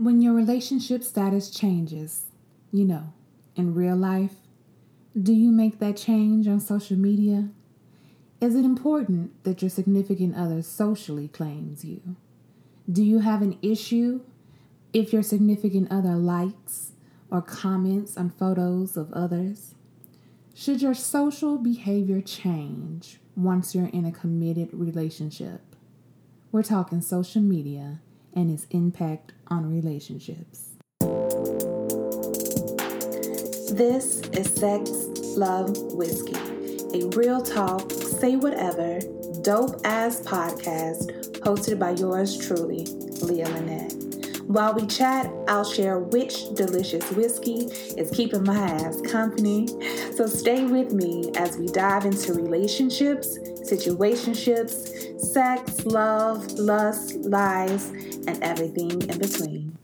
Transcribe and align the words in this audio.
When 0.00 0.22
your 0.22 0.32
relationship 0.32 1.04
status 1.04 1.50
changes, 1.50 2.24
you 2.72 2.86
know, 2.86 3.12
in 3.54 3.74
real 3.74 3.96
life, 3.96 4.36
do 5.14 5.34
you 5.34 5.50
make 5.50 5.78
that 5.78 5.98
change 5.98 6.48
on 6.48 6.58
social 6.58 6.96
media? 6.96 7.50
Is 8.40 8.54
it 8.54 8.64
important 8.64 9.44
that 9.44 9.60
your 9.60 9.68
significant 9.68 10.36
other 10.36 10.62
socially 10.62 11.28
claims 11.28 11.84
you? 11.84 12.16
Do 12.90 13.04
you 13.04 13.18
have 13.18 13.42
an 13.42 13.58
issue 13.60 14.22
if 14.94 15.12
your 15.12 15.22
significant 15.22 15.92
other 15.92 16.14
likes 16.14 16.92
or 17.30 17.42
comments 17.42 18.16
on 18.16 18.30
photos 18.30 18.96
of 18.96 19.12
others? 19.12 19.74
Should 20.54 20.80
your 20.80 20.94
social 20.94 21.58
behavior 21.58 22.22
change 22.22 23.20
once 23.36 23.74
you're 23.74 23.88
in 23.88 24.06
a 24.06 24.12
committed 24.12 24.70
relationship? 24.72 25.60
We're 26.52 26.62
talking 26.62 27.02
social 27.02 27.42
media 27.42 28.00
and 28.34 28.50
its 28.50 28.66
impact 28.70 29.32
on 29.48 29.70
relationships. 29.70 30.70
This 33.72 34.20
is 34.32 34.52
Sex, 34.52 34.90
Love, 35.36 35.76
Whiskey, 35.92 36.36
a 36.94 37.06
real 37.16 37.40
talk, 37.40 37.90
say 37.92 38.36
whatever, 38.36 38.98
dope 39.42 39.80
ass 39.84 40.20
podcast 40.20 41.38
hosted 41.40 41.78
by 41.78 41.90
yours 41.90 42.36
truly, 42.36 42.86
Leah 43.22 43.48
Lynette. 43.48 44.09
While 44.50 44.74
we 44.74 44.84
chat, 44.88 45.32
I'll 45.46 45.62
share 45.62 46.00
which 46.00 46.52
delicious 46.54 47.08
whiskey 47.12 47.66
is 47.96 48.10
keeping 48.10 48.42
my 48.42 48.58
ass 48.58 49.00
company. 49.02 49.68
So 50.16 50.26
stay 50.26 50.64
with 50.64 50.92
me 50.92 51.30
as 51.36 51.56
we 51.56 51.68
dive 51.68 52.04
into 52.04 52.34
relationships, 52.34 53.38
situationships, 53.38 55.20
sex, 55.20 55.84
love, 55.86 56.50
lust, 56.54 57.14
lies, 57.18 57.90
and 58.26 58.42
everything 58.42 58.90
in 59.08 59.18
between. 59.20 59.78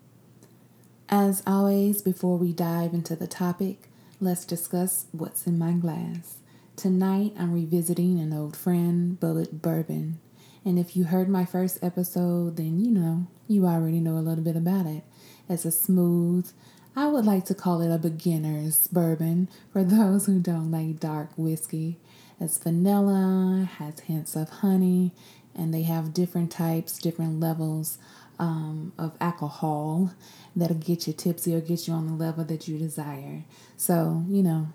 As 1.09 1.45
always, 1.47 2.03
before 2.03 2.37
we 2.37 2.53
dive 2.53 2.93
into 2.93 3.15
the 3.15 3.29
topic, 3.29 3.89
let's 4.21 4.45
discuss 4.45 5.07
what's 5.13 5.47
in 5.47 5.61
my 5.61 5.75
glass. 5.75 6.39
Tonight, 6.75 7.35
I'm 7.39 7.53
revisiting 7.53 8.19
an 8.19 8.33
old 8.33 8.57
friend, 8.57 9.17
Bulleit 9.21 9.63
Bourbon. 9.63 10.19
And 10.65 10.77
if 10.77 10.97
you 10.97 11.05
heard 11.05 11.29
my 11.29 11.45
first 11.45 11.79
episode, 11.85 12.57
then 12.57 12.81
you 12.81 12.91
know, 12.91 13.29
you 13.49 13.67
already 13.67 14.01
know 14.01 14.19
a 14.19 14.21
little 14.21 14.45
bit 14.45 14.57
about 14.57 14.87
it. 14.87 15.03
It's 15.49 15.65
a 15.65 15.71
smooth, 15.71 16.51
I 16.99 17.09
would 17.09 17.27
like 17.27 17.45
to 17.47 17.55
call 17.55 17.83
it 17.83 17.95
a 17.95 17.99
beginner's 17.99 18.87
bourbon 18.87 19.51
for 19.71 19.85
those 19.85 20.25
who 20.25 20.41
don't 20.41 20.71
like 20.71 20.99
dark 20.99 21.29
whiskey. 21.37 21.99
It's 22.41 22.57
vanilla, 22.57 23.69
has 23.79 24.01
hints 24.01 24.35
of 24.35 24.49
honey, 24.49 25.13
and 25.55 25.75
they 25.75 25.83
have 25.83 26.15
different 26.15 26.51
types, 26.51 26.99
different 26.99 27.39
levels 27.39 27.99
um, 28.39 28.95
of 28.99 29.15
alcohol 29.21 30.13
that'll 30.55 30.77
get 30.77 31.07
you 31.07 31.13
tipsy 31.13 31.55
or 31.55 31.61
get 31.61 31.87
you 31.87 31.93
on 31.93 32.07
the 32.07 32.13
level 32.13 32.45
that 32.45 32.67
you 32.67 32.79
desire. 32.79 33.45
So, 33.77 34.25
you 34.29 34.43
know, 34.43 34.69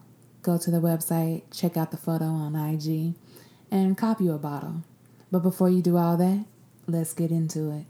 go 0.44 0.60
to 0.60 0.70
the 0.70 0.80
website, 0.80 1.42
check 1.52 1.76
out 1.76 1.90
the 1.90 1.98
photo 1.98 2.26
on 2.26 2.56
IG, 2.56 3.16
and 3.72 3.98
copy 3.98 4.28
a 4.28 4.38
bottle. 4.38 4.84
But 5.32 5.40
before 5.40 5.70
you 5.70 5.82
do 5.82 5.98
all 5.98 6.18
that, 6.18 6.46
let's 6.86 7.14
get 7.14 7.32
into 7.32 7.72
it. 7.72 7.86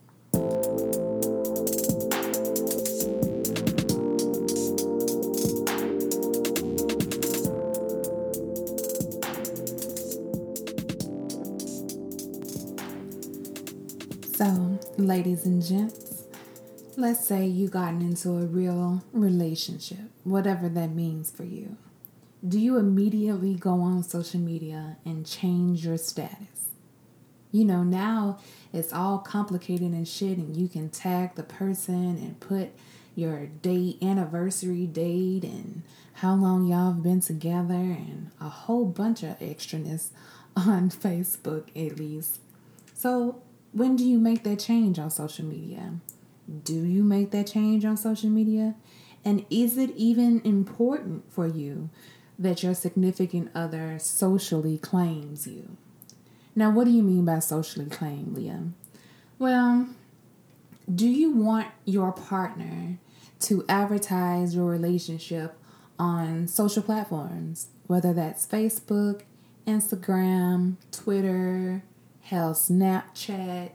Ladies 14.97 15.45
and 15.45 15.63
gents, 15.63 16.25
let's 16.97 17.25
say 17.25 17.45
you 17.45 17.67
gotten 17.67 18.01
into 18.01 18.29
a 18.31 18.45
real 18.45 19.03
relationship, 19.13 20.09
whatever 20.23 20.67
that 20.69 20.91
means 20.91 21.31
for 21.31 21.43
you. 21.43 21.77
Do 22.47 22.59
you 22.59 22.77
immediately 22.77 23.53
go 23.53 23.81
on 23.81 24.03
social 24.03 24.39
media 24.39 24.97
and 25.05 25.25
change 25.25 25.85
your 25.85 25.97
status? 25.97 26.71
You 27.51 27.65
know, 27.65 27.83
now 27.83 28.39
it's 28.73 28.93
all 28.93 29.19
complicated 29.19 29.91
and 29.91 30.07
shit, 30.07 30.37
and 30.37 30.55
you 30.55 30.67
can 30.67 30.89
tag 30.89 31.35
the 31.35 31.43
person 31.43 32.17
and 32.17 32.39
put 32.39 32.69
your 33.13 33.47
date, 33.47 34.01
anniversary 34.01 34.87
date, 34.87 35.43
and 35.43 35.83
how 36.13 36.33
long 36.33 36.65
y'all 36.65 36.93
have 36.93 37.03
been 37.03 37.19
together, 37.19 37.73
and 37.73 38.31
a 38.39 38.49
whole 38.49 38.85
bunch 38.85 39.21
of 39.21 39.37
extraness 39.39 40.09
on 40.55 40.89
Facebook, 40.89 41.67
at 41.75 41.97
least. 41.97 42.39
So, 42.93 43.41
when 43.73 43.95
do 43.95 44.05
you 44.05 44.19
make 44.19 44.43
that 44.43 44.59
change 44.59 44.99
on 44.99 45.09
social 45.09 45.45
media? 45.45 45.95
Do 46.63 46.83
you 46.83 47.03
make 47.03 47.31
that 47.31 47.47
change 47.47 47.85
on 47.85 47.97
social 47.97 48.29
media? 48.29 48.75
And 49.23 49.45
is 49.49 49.77
it 49.77 49.91
even 49.95 50.41
important 50.43 51.31
for 51.31 51.47
you 51.47 51.89
that 52.37 52.63
your 52.63 52.73
significant 52.73 53.51
other 53.53 53.99
socially 53.99 54.77
claims 54.77 55.47
you? 55.47 55.77
Now, 56.55 56.71
what 56.71 56.85
do 56.85 56.91
you 56.91 57.03
mean 57.03 57.25
by 57.25 57.39
socially 57.39 57.85
claim, 57.85 58.33
Leah? 58.33 58.63
Well, 59.39 59.87
do 60.93 61.07
you 61.07 61.31
want 61.31 61.67
your 61.85 62.11
partner 62.11 62.97
to 63.41 63.63
advertise 63.69 64.53
your 64.55 64.65
relationship 64.65 65.55
on 65.97 66.47
social 66.47 66.83
platforms, 66.83 67.67
whether 67.87 68.11
that's 68.11 68.45
Facebook, 68.45 69.21
Instagram, 69.65 70.75
Twitter, 70.91 71.83
hell, 72.31 72.53
Snapchat, 72.53 73.71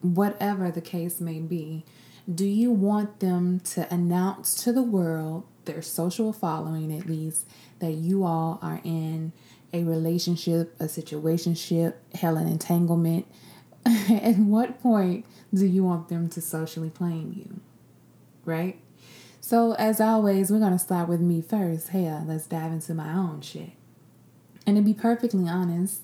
whatever 0.00 0.72
the 0.72 0.80
case 0.80 1.20
may 1.20 1.38
be, 1.38 1.84
do 2.32 2.44
you 2.44 2.72
want 2.72 3.20
them 3.20 3.60
to 3.60 3.86
announce 3.94 4.60
to 4.64 4.72
the 4.72 4.82
world, 4.82 5.44
their 5.66 5.80
social 5.80 6.32
following 6.32 6.92
at 6.92 7.06
least, 7.06 7.46
that 7.78 7.92
you 7.92 8.24
all 8.24 8.58
are 8.60 8.80
in 8.82 9.32
a 9.72 9.84
relationship, 9.84 10.74
a 10.80 10.86
situationship, 10.86 11.94
hell, 12.16 12.36
an 12.36 12.48
entanglement? 12.48 13.24
At 13.86 14.36
what 14.36 14.82
point 14.82 15.24
do 15.54 15.64
you 15.64 15.84
want 15.84 16.08
them 16.08 16.28
to 16.30 16.40
socially 16.40 16.90
claim 16.90 17.34
you? 17.36 17.60
Right? 18.44 18.80
So, 19.40 19.74
as 19.74 20.00
always, 20.00 20.50
we're 20.50 20.58
going 20.58 20.72
to 20.72 20.78
start 20.80 21.08
with 21.08 21.20
me 21.20 21.40
first. 21.40 21.90
Hell, 21.90 22.24
let's 22.26 22.48
dive 22.48 22.72
into 22.72 22.94
my 22.94 23.12
own 23.12 23.42
shit. 23.42 23.70
And 24.66 24.76
to 24.76 24.82
be 24.82 24.92
perfectly 24.92 25.48
honest, 25.48 26.00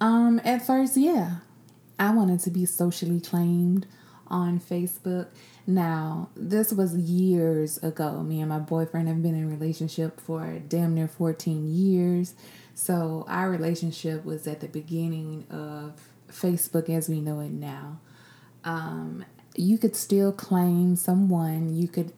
um, 0.00 0.40
at 0.44 0.66
first, 0.66 0.96
yeah, 0.96 1.36
I 1.98 2.12
wanted 2.12 2.40
to 2.40 2.50
be 2.50 2.66
socially 2.66 3.20
claimed 3.20 3.86
on 4.28 4.60
Facebook. 4.60 5.28
Now, 5.66 6.28
this 6.36 6.72
was 6.72 6.96
years 6.96 7.78
ago. 7.78 8.22
Me 8.22 8.40
and 8.40 8.48
my 8.48 8.58
boyfriend 8.58 9.08
have 9.08 9.22
been 9.22 9.34
in 9.34 9.48
relationship 9.50 10.20
for 10.20 10.60
damn 10.68 10.94
near 10.94 11.08
14 11.08 11.68
years. 11.68 12.34
So, 12.74 13.24
our 13.28 13.50
relationship 13.50 14.24
was 14.24 14.46
at 14.46 14.60
the 14.60 14.68
beginning 14.68 15.46
of 15.50 16.00
Facebook 16.30 16.90
as 16.90 17.08
we 17.08 17.20
know 17.20 17.40
it 17.40 17.52
now. 17.52 18.00
Um, 18.64 19.24
you 19.56 19.78
could 19.78 19.94
still 19.94 20.32
claim 20.32 20.96
someone, 20.96 21.74
you 21.74 21.86
could 21.86 22.12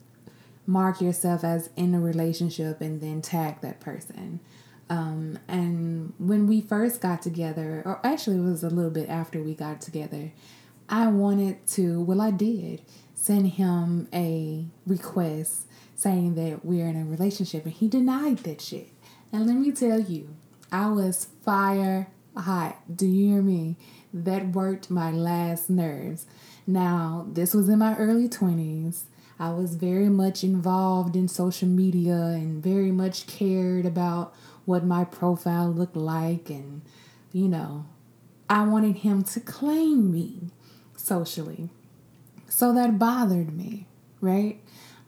mark 0.65 0.99
yourself 0.99 1.43
as 1.43 1.69
in 1.75 1.93
a 1.93 1.99
relationship 1.99 2.81
and 2.81 2.99
then 2.99 3.21
tag 3.21 3.61
that 3.61 3.79
person. 3.79 4.39
Um, 4.89 5.39
and 5.47 6.13
when 6.17 6.47
we 6.47 6.61
first 6.61 7.01
got 7.01 7.21
together, 7.21 7.81
or 7.85 7.99
actually 8.03 8.37
it 8.37 8.41
was 8.41 8.63
a 8.63 8.69
little 8.69 8.91
bit 8.91 9.09
after 9.09 9.41
we 9.43 9.53
got 9.53 9.81
together, 9.81 10.31
I 10.89 11.07
wanted 11.07 11.65
to, 11.67 12.01
well, 12.01 12.21
I 12.21 12.31
did 12.31 12.81
send 13.13 13.47
him 13.47 14.07
a 14.13 14.65
request 14.85 15.67
saying 15.95 16.35
that 16.35 16.63
we're 16.63 16.87
in 16.87 16.95
a 16.95 17.03
relationship, 17.05 17.65
and 17.65 17.73
he 17.73 17.87
denied 17.87 18.39
that 18.39 18.61
shit. 18.61 18.89
And 19.31 19.45
let 19.47 19.55
me 19.55 19.71
tell 19.71 19.99
you, 19.99 20.35
I 20.71 20.89
was 20.89 21.27
fire 21.43 22.07
hot. 22.35 22.77
Do 22.93 23.05
you 23.05 23.33
hear 23.33 23.41
me? 23.41 23.75
That 24.13 24.49
worked 24.49 24.89
my 24.89 25.11
last 25.11 25.69
nerves. 25.69 26.25
Now, 26.65 27.27
this 27.31 27.53
was 27.53 27.67
in 27.67 27.79
my 27.79 27.95
early 27.97 28.29
20s. 28.29 29.03
I 29.39 29.51
was 29.51 29.75
very 29.75 30.09
much 30.09 30.43
involved 30.43 31.15
in 31.15 31.27
social 31.27 31.67
media 31.67 32.15
and 32.15 32.63
very 32.63 32.91
much 32.91 33.27
cared 33.27 33.85
about 33.85 34.33
what 34.67 34.83
my 34.83 35.03
profile 35.03 35.71
looked 35.71 35.95
like 35.95 36.49
and 36.51 36.83
you 37.33 37.47
know 37.47 37.85
i 38.49 38.63
wanted 38.63 38.97
him 38.97 39.23
to 39.23 39.39
claim 39.39 40.11
me 40.11 40.49
socially. 40.95 41.69
So 42.49 42.73
that 42.73 42.99
bothered 42.99 43.55
me 43.55 43.87
right? 44.21 44.59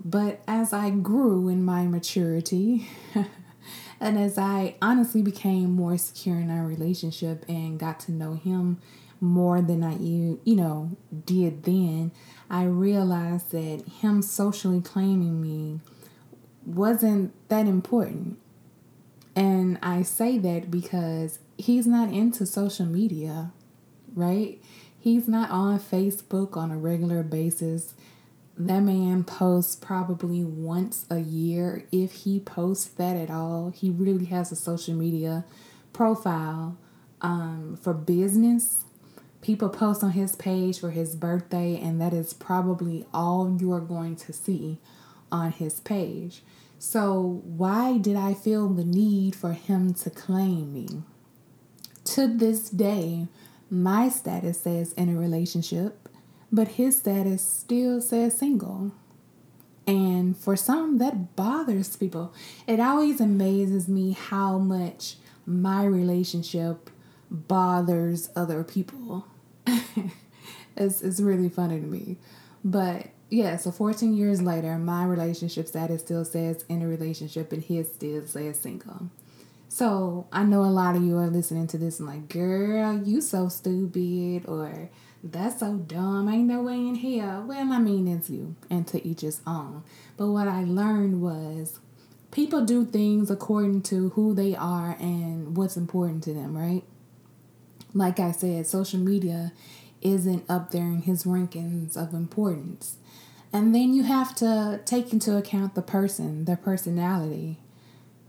But 0.04 0.42
as 0.48 0.72
i 0.72 0.90
grew 0.90 1.50
in 1.50 1.64
my 1.64 1.86
maturity 1.86 2.88
and 4.00 4.18
as 4.18 4.38
i 4.38 4.76
honestly 4.82 5.22
became 5.22 5.72
more 5.72 5.98
secure 5.98 6.38
in 6.38 6.50
our 6.50 6.66
relationship 6.66 7.44
and 7.50 7.78
got 7.80 8.00
to 8.02 8.12
know 8.12 8.36
him 8.36 8.80
more 9.20 9.62
than 9.62 9.84
i 9.84 9.94
you 9.98 10.40
you 10.46 10.56
know 10.56 10.96
did 11.26 11.64
then 11.64 12.10
i 12.50 12.64
realized 12.64 13.52
that 13.52 13.84
him 14.00 14.22
socially 14.22 14.80
claiming 14.80 15.42
me 15.42 15.82
wasn't 16.66 17.34
that 17.50 17.68
important 17.68 18.38
and 19.36 19.78
I 19.82 20.02
say 20.04 20.38
that 20.40 20.70
because 20.72 21.40
he's 21.58 21.88
not 21.88 22.12
into 22.12 22.46
social 22.46 22.86
media, 22.86 23.52
right? 24.14 24.60
He's 25.00 25.28
not 25.28 25.50
on 25.52 25.80
Facebook 25.80 26.58
on 26.58 26.72
a 26.72 26.78
regular 26.78 27.24
basis. 27.24 27.94
that 28.58 28.82
man 28.82 29.24
posts 29.24 29.76
probably 29.76 30.44
once 30.44 31.06
a 31.10 31.20
year, 31.20 31.86
if 31.94 32.12
he 32.12 32.40
posts 32.42 32.90
that 32.90 33.16
at 33.16 33.30
all. 33.30 33.70
He 33.74 33.90
really 33.90 34.26
has 34.26 34.52
a 34.52 34.56
social 34.56 34.94
media 34.94 35.46
profile 35.94 36.78
um, 37.22 37.78
for 37.82 37.94
business. 37.94 38.84
People 39.42 39.70
post 39.70 40.04
on 40.04 40.12
his 40.12 40.36
page 40.36 40.80
for 40.80 40.92
his 40.92 41.16
birthday, 41.16 41.80
and 41.80 42.02
that 42.02 42.12
is 42.14 42.34
probably 42.34 43.06
all 43.14 43.58
you 43.60 43.72
are 43.72 43.80
going 43.80 44.18
to 44.18 44.34
see 44.34 44.80
on 45.32 45.54
his 45.54 45.80
page. 45.80 46.42
So, 46.82 47.42
why 47.44 47.98
did 47.98 48.16
I 48.16 48.34
feel 48.34 48.70
the 48.70 48.86
need 48.86 49.36
for 49.36 49.52
him 49.52 49.94
to 49.96 50.10
claim 50.10 50.74
me? 50.74 51.04
To 52.06 52.26
this 52.26 52.70
day, 52.70 53.28
my 53.70 54.08
status 54.08 54.62
says 54.62 54.94
in 54.94 55.10
a 55.10 55.20
relationship, 55.20 56.08
but 56.54 56.70
his 56.70 56.98
status 56.98 57.44
still 57.44 58.00
says 58.00 58.38
single. 58.38 58.94
And 59.86 60.38
for 60.38 60.56
some, 60.56 61.00
that 61.00 61.36
bothers 61.36 61.98
people. 61.98 62.34
It 62.66 62.80
always 62.80 63.20
amazes 63.20 63.90
me 63.90 64.14
how 64.14 64.58
much 64.58 65.18
my 65.46 65.84
relationship 65.84 66.90
bothers 67.30 68.30
other 68.38 68.64
people. 68.64 69.28
it's, 70.78 71.02
it's 71.02 71.20
really 71.20 71.50
funny 71.50 71.82
to 71.82 71.86
me. 71.86 72.18
But 72.64 73.08
yeah, 73.30 73.58
so 73.58 73.72
14 73.72 74.16
years 74.16 74.42
later, 74.42 74.78
my 74.78 75.06
relationship 75.06 75.68
status 75.68 76.02
still 76.02 76.26
says 76.26 76.66
in 76.68 76.82
a 76.82 76.88
relationship 76.88 77.52
and 77.52 77.64
his 77.64 77.88
still 77.88 78.26
says 78.26 78.60
single. 78.60 79.10
So 79.68 80.28
I 80.32 80.44
know 80.44 80.64
a 80.64 80.66
lot 80.66 80.96
of 80.96 81.04
you 81.04 81.18
are 81.18 81.28
listening 81.28 81.68
to 81.68 81.78
this 81.78 82.00
and 82.00 82.10
like, 82.10 82.28
girl, 82.28 82.98
you 83.04 83.22
so 83.22 83.48
stupid 83.50 84.46
or 84.48 84.90
that's 85.24 85.60
so 85.60 85.76
dumb. 85.76 86.28
Ain't 86.28 86.48
no 86.48 86.64
way 86.64 86.76
in 86.76 86.96
hell. 86.96 87.46
Well, 87.48 87.72
I 87.72 87.78
mean, 87.78 88.08
it's 88.08 88.32
you 88.32 88.56
and 88.70 88.88
to 88.88 89.06
each 89.08 89.22
his 89.22 89.42
own. 89.46 89.84
But 90.18 90.30
what 90.30 90.48
I 90.48 90.64
learned 90.64 91.22
was 91.22 91.80
people 92.32 92.66
do 92.66 92.84
things 92.84 93.30
according 93.30 93.84
to 93.84 94.10
who 94.10 94.34
they 94.34 94.56
are 94.56 94.98
and 95.00 95.56
what's 95.56 95.78
important 95.78 96.24
to 96.24 96.34
them, 96.34 96.58
right? 96.58 96.84
Like 97.94 98.20
I 98.20 98.32
said, 98.32 98.66
social 98.66 99.00
media 99.00 99.52
isn't 100.02 100.50
up 100.50 100.72
there 100.72 100.84
in 100.84 101.02
his 101.04 101.26
rankings 101.26 101.98
of 101.98 102.14
importance. 102.14 102.98
And 103.52 103.74
then 103.74 103.94
you 103.94 104.04
have 104.04 104.36
to 104.36 104.82
take 104.86 105.12
into 105.12 105.36
account 105.36 105.76
the 105.76 105.82
person, 105.82 106.46
their 106.46 106.58
personality. 106.58 107.60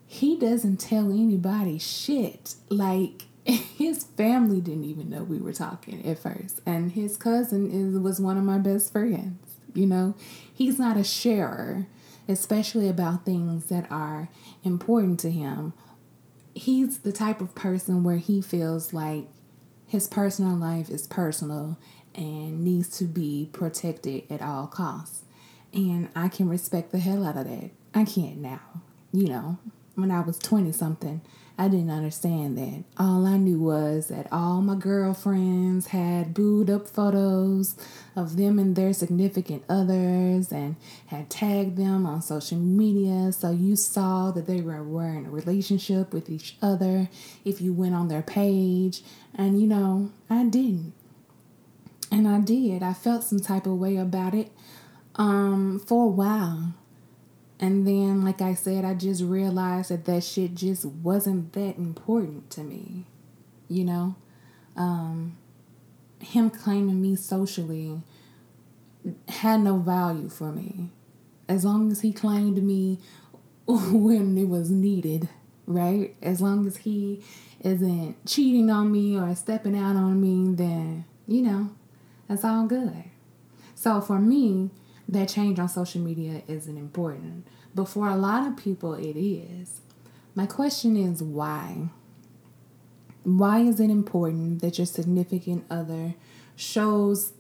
He 0.07 0.37
doesn't 0.37 0.79
tell 0.79 1.13
anybody 1.13 1.79
shit. 1.79 2.55
Like 2.69 3.27
his 3.45 4.05
family 4.05 4.61
didn't 4.61 4.85
even 4.85 5.11
know 5.11 5.23
we 5.23 5.39
were 5.39 5.53
talking 5.53 6.07
at 6.07 6.19
first. 6.19 6.61
And 6.65 6.93
his 6.93 7.17
cousin 7.17 7.71
is 7.71 7.99
was 7.99 8.21
one 8.21 8.39
of 8.39 8.45
my 8.45 8.59
best 8.59 8.93
friends. 8.93 9.39
You 9.75 9.87
know, 9.87 10.15
he's 10.53 10.79
not 10.79 10.97
a 10.97 11.05
sharer, 11.05 11.87
especially 12.29 12.89
about 12.89 13.25
things 13.25 13.67
that 13.67 13.91
are 13.91 14.29
important 14.65 15.21
to 15.21 15.31
him. 15.31 15.75
He's 16.55 16.99
the 16.99 17.13
type 17.13 17.41
of 17.41 17.55
person 17.55 18.03
where 18.03 18.17
he 18.17 18.41
feels 18.41 18.93
like 18.93 19.27
his 19.87 20.09
personal 20.09 20.57
life 20.57 20.89
is 20.91 21.07
personal 21.07 21.79
and 22.15 22.65
needs 22.65 22.97
to 22.99 23.05
be 23.05 23.49
protected 23.53 24.25
at 24.31 24.43
all 24.43 24.67
costs. 24.67 25.23
And 25.73 26.09
I 26.15 26.29
can 26.29 26.49
respect 26.49 26.93
the 26.93 26.99
hell 26.99 27.25
out 27.25 27.37
of 27.37 27.49
that. 27.49 27.71
I 27.95 28.05
can't 28.05 28.39
now. 28.39 28.61
You 29.13 29.29
know, 29.29 29.59
when 29.95 30.11
I 30.11 30.21
was 30.21 30.39
20 30.39 30.73
something, 30.73 31.21
I 31.61 31.69
didn't 31.69 31.91
understand 31.91 32.57
that. 32.57 32.85
All 32.97 33.27
I 33.27 33.37
knew 33.37 33.59
was 33.59 34.09
that 34.09 34.27
all 34.33 34.63
my 34.63 34.77
girlfriends 34.77 35.89
had 35.89 36.33
booed 36.33 36.71
up 36.71 36.89
photos 36.89 37.77
of 38.17 38.37
them 38.39 38.59
and 38.59 38.75
their 38.75 38.95
significant 38.95 39.65
others 39.69 40.53
and 40.53 40.77
had 41.09 41.29
tagged 41.29 41.77
them 41.77 42.07
on 42.07 42.23
social 42.23 42.57
media. 42.57 43.31
So 43.33 43.51
you 43.51 43.77
saw 43.77 44.31
that 44.31 44.47
they 44.47 44.63
were, 44.63 44.83
were 44.83 45.11
in 45.11 45.27
a 45.27 45.31
relationship 45.31 46.15
with 46.15 46.31
each 46.31 46.57
other 46.63 47.11
if 47.45 47.61
you 47.61 47.75
went 47.75 47.95
on 47.95 48.09
their 48.09 48.23
page. 48.23 49.03
And 49.35 49.61
you 49.61 49.67
know, 49.67 50.13
I 50.31 50.45
didn't. 50.45 50.95
And 52.11 52.27
I 52.27 52.41
did. 52.41 52.83
I 52.83 52.93
felt 52.93 53.25
some 53.25 53.41
type 53.41 53.67
of 53.67 53.79
way 53.79 53.97
about 53.97 54.35
it 54.35 54.51
um, 55.17 55.81
for 55.87 56.05
a 56.05 56.09
while. 56.09 56.75
And 57.61 57.87
then, 57.87 58.25
like 58.25 58.41
I 58.41 58.55
said, 58.55 58.85
I 58.85 58.95
just 58.95 59.23
realized 59.23 59.91
that 59.91 60.07
that 60.07 60.25
shit 60.25 60.55
just 60.55 60.85
wasn't 60.85 61.53
that 61.53 61.77
important 61.77 62.51
to 62.51 62.63
me. 62.63 63.05
You 63.69 63.85
know? 63.85 64.17
Um, 64.77 65.37
him 66.21 66.51
claiming 66.51 67.01
me 67.01 67.17
socially 67.17 68.01
had 69.29 69.61
no 69.61 69.77
value 69.77 70.29
for 70.29 70.53
me. 70.53 70.91
As 71.49 71.65
long 71.65 71.91
as 71.91 72.01
he 72.01 72.13
claimed 72.13 72.63
me 72.63 72.99
when 73.67 74.37
it 74.39 74.49
was 74.49 74.71
needed, 74.71 75.29
right? 75.67 76.15
As 76.23 76.41
long 76.41 76.67
as 76.67 76.79
he 76.79 77.23
isn't 77.61 78.25
cheating 78.27 78.71
on 78.71 78.91
me 78.91 79.19
or 79.19 79.35
stepping 79.35 79.77
out 79.77 79.97
on 79.97 80.21
me, 80.21 80.55
then, 80.55 81.05
you 81.27 81.43
know, 81.43 81.71
that's 82.31 82.45
all 82.45 82.65
good. 82.65 83.07
So 83.75 84.01
for 84.01 84.21
me, 84.21 84.71
that 85.09 85.29
change 85.29 85.59
on 85.59 85.69
social 85.69 86.01
media 86.01 86.43
isn't 86.47 86.77
important. 86.77 87.45
But 87.75 87.87
for 87.87 88.07
a 88.07 88.15
lot 88.15 88.47
of 88.47 88.57
people, 88.57 88.95
it 88.95 89.17
is. 89.19 89.81
My 90.37 90.47
question 90.47 90.97
is 90.97 91.25
why? 91.25 91.89
Why 93.25 93.63
is 93.63 93.81
it 93.81 93.91
important 93.91 94.63
that 94.63 94.79
your 94.79 94.87
significant 94.87 95.65
other 95.69 96.15
shows 96.55 97.33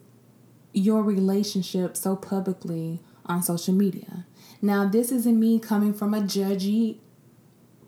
your 0.72 1.04
relationship 1.04 1.96
so 1.96 2.16
publicly 2.16 2.98
on 3.26 3.44
social 3.44 3.74
media? 3.74 4.26
Now, 4.60 4.88
this 4.88 5.12
isn't 5.12 5.38
me 5.38 5.60
coming 5.60 5.94
from 5.94 6.14
a 6.14 6.20
judgy 6.20 6.98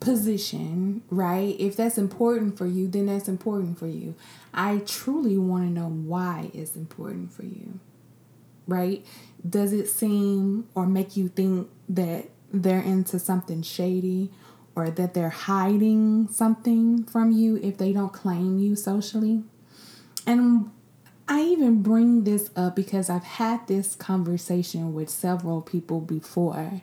position, 0.04 1.02
right? 1.10 1.56
If 1.58 1.76
that's 1.76 1.98
important 1.98 2.58
for 2.58 2.66
you, 2.66 2.88
then 2.88 3.06
that's 3.06 3.28
important 3.28 3.78
for 3.78 3.86
you. 3.86 4.14
I 4.52 4.78
truly 4.78 5.38
want 5.38 5.64
to 5.64 5.70
know 5.70 5.88
why 5.88 6.50
it's 6.52 6.76
important 6.76 7.32
for 7.32 7.44
you, 7.44 7.80
right? 8.66 9.04
Does 9.48 9.72
it 9.72 9.88
seem 9.88 10.68
or 10.74 10.86
make 10.86 11.16
you 11.16 11.28
think 11.28 11.68
that 11.88 12.30
they're 12.52 12.82
into 12.82 13.18
something 13.18 13.62
shady 13.62 14.30
or 14.74 14.90
that 14.90 15.14
they're 15.14 15.30
hiding 15.30 16.28
something 16.28 17.04
from 17.04 17.32
you 17.32 17.56
if 17.62 17.78
they 17.78 17.92
don't 17.92 18.12
claim 18.12 18.58
you 18.58 18.76
socially? 18.76 19.42
And 20.26 20.70
I 21.28 21.42
even 21.42 21.82
bring 21.82 22.24
this 22.24 22.50
up 22.56 22.76
because 22.76 23.08
I've 23.08 23.24
had 23.24 23.66
this 23.66 23.94
conversation 23.94 24.92
with 24.92 25.08
several 25.08 25.62
people 25.62 26.00
before 26.00 26.82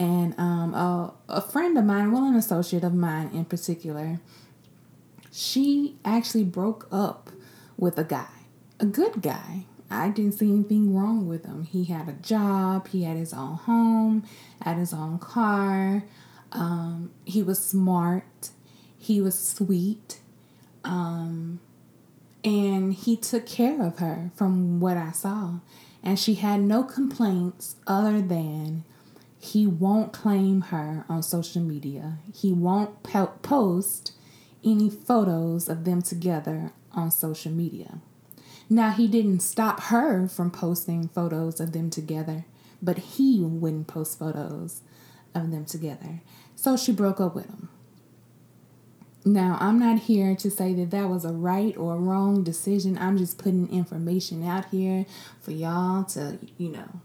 and 0.00 0.34
um, 0.38 0.72
a, 0.72 1.12
a 1.28 1.42
friend 1.42 1.76
of 1.76 1.84
mine, 1.84 2.10
well, 2.10 2.24
an 2.24 2.34
associate 2.34 2.82
of 2.82 2.94
mine 2.94 3.30
in 3.34 3.44
particular, 3.44 4.18
she 5.30 5.98
actually 6.06 6.42
broke 6.42 6.88
up 6.90 7.28
with 7.76 7.98
a 7.98 8.04
guy, 8.04 8.46
a 8.80 8.86
good 8.86 9.20
guy. 9.20 9.66
I 9.90 10.08
didn't 10.08 10.32
see 10.32 10.50
anything 10.50 10.96
wrong 10.96 11.28
with 11.28 11.44
him. 11.44 11.64
He 11.64 11.84
had 11.84 12.08
a 12.08 12.12
job, 12.12 12.88
he 12.88 13.04
had 13.04 13.18
his 13.18 13.34
own 13.34 13.56
home, 13.56 14.24
had 14.62 14.78
his 14.78 14.94
own 14.94 15.18
car. 15.18 16.04
Um, 16.52 17.10
he 17.26 17.42
was 17.42 17.62
smart, 17.62 18.50
he 18.98 19.20
was 19.20 19.38
sweet, 19.38 20.20
um, 20.82 21.60
and 22.42 22.94
he 22.94 23.16
took 23.16 23.44
care 23.44 23.84
of 23.84 23.98
her 23.98 24.30
from 24.34 24.80
what 24.80 24.96
I 24.96 25.12
saw. 25.12 25.56
And 26.02 26.18
she 26.18 26.36
had 26.36 26.60
no 26.60 26.84
complaints 26.84 27.76
other 27.86 28.22
than 28.22 28.84
he 29.42 29.66
won't 29.66 30.12
claim 30.12 30.60
her 30.60 31.06
on 31.08 31.22
social 31.22 31.62
media. 31.62 32.18
He 32.32 32.52
won't 32.52 33.02
post 33.02 34.12
any 34.62 34.90
photos 34.90 35.66
of 35.66 35.84
them 35.84 36.02
together 36.02 36.72
on 36.92 37.10
social 37.10 37.50
media. 37.50 38.00
Now, 38.68 38.90
he 38.90 39.08
didn't 39.08 39.40
stop 39.40 39.84
her 39.84 40.28
from 40.28 40.50
posting 40.50 41.08
photos 41.08 41.58
of 41.58 41.72
them 41.72 41.88
together, 41.88 42.44
but 42.82 42.98
he 42.98 43.40
wouldn't 43.40 43.86
post 43.86 44.18
photos 44.18 44.82
of 45.34 45.50
them 45.50 45.64
together. 45.64 46.20
So 46.54 46.76
she 46.76 46.92
broke 46.92 47.18
up 47.18 47.34
with 47.34 47.46
him. 47.46 47.70
Now, 49.24 49.56
I'm 49.58 49.78
not 49.78 50.00
here 50.00 50.36
to 50.36 50.50
say 50.50 50.74
that 50.74 50.90
that 50.90 51.08
was 51.08 51.24
a 51.24 51.32
right 51.32 51.74
or 51.78 51.96
wrong 51.96 52.44
decision. 52.44 52.98
I'm 52.98 53.16
just 53.16 53.38
putting 53.38 53.72
information 53.72 54.46
out 54.46 54.66
here 54.66 55.06
for 55.40 55.52
y'all 55.52 56.04
to, 56.04 56.38
you 56.58 56.68
know, 56.68 57.00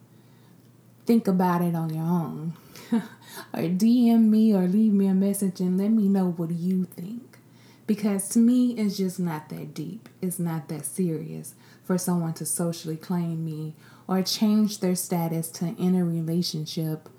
think 1.06 1.28
about 1.28 1.62
it 1.62 1.76
on 1.76 1.94
your 1.94 2.04
own. 2.04 2.54
or 2.92 3.62
DM 3.62 4.30
me 4.30 4.54
or 4.54 4.68
leave 4.68 4.94
me 4.94 5.08
a 5.08 5.14
message 5.14 5.60
and 5.60 5.78
let 5.78 5.90
me 5.90 6.08
know 6.08 6.32
what 6.32 6.52
you 6.52 6.86
think. 6.86 7.40
Because 7.88 8.30
to 8.30 8.40
me, 8.40 8.72
it's 8.72 8.98
just 8.98 9.20
not 9.20 9.50
that 9.50 9.74
deep. 9.74 10.10
It's 10.22 10.40
not 10.40 10.70
that 10.70 10.86
serious 10.86 11.54
for 11.84 11.98
someone 11.98 12.34
to 12.34 12.46
socially 12.46 12.98
claim 12.98 13.46
me 13.46 13.76
or 14.08 14.24
change 14.24 14.80
their 14.80 14.96
status 14.96 15.50
to 15.50 15.76
in 15.78 15.96
a 15.96 16.04
relationship 16.04 17.10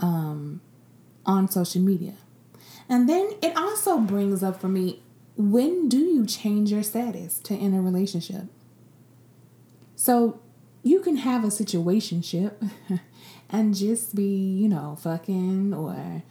um, 0.00 0.60
on 1.24 1.48
social 1.48 1.80
media. 1.80 2.14
And 2.88 3.08
then 3.08 3.30
it 3.40 3.56
also 3.56 3.98
brings 3.98 4.42
up 4.42 4.60
for 4.60 4.68
me 4.68 5.02
when 5.36 5.88
do 5.88 5.98
you 5.98 6.26
change 6.26 6.72
your 6.72 6.82
status 6.82 7.38
to 7.40 7.54
in 7.54 7.72
a 7.72 7.80
relationship? 7.80 8.44
So 9.94 10.40
you 10.82 11.00
can 11.00 11.16
have 11.16 11.44
a 11.44 11.48
situationship 11.48 12.52
and 13.50 13.74
just 13.74 14.14
be, 14.14 14.24
you 14.24 14.68
know, 14.68 14.96
fucking 15.00 15.74
or 15.74 16.22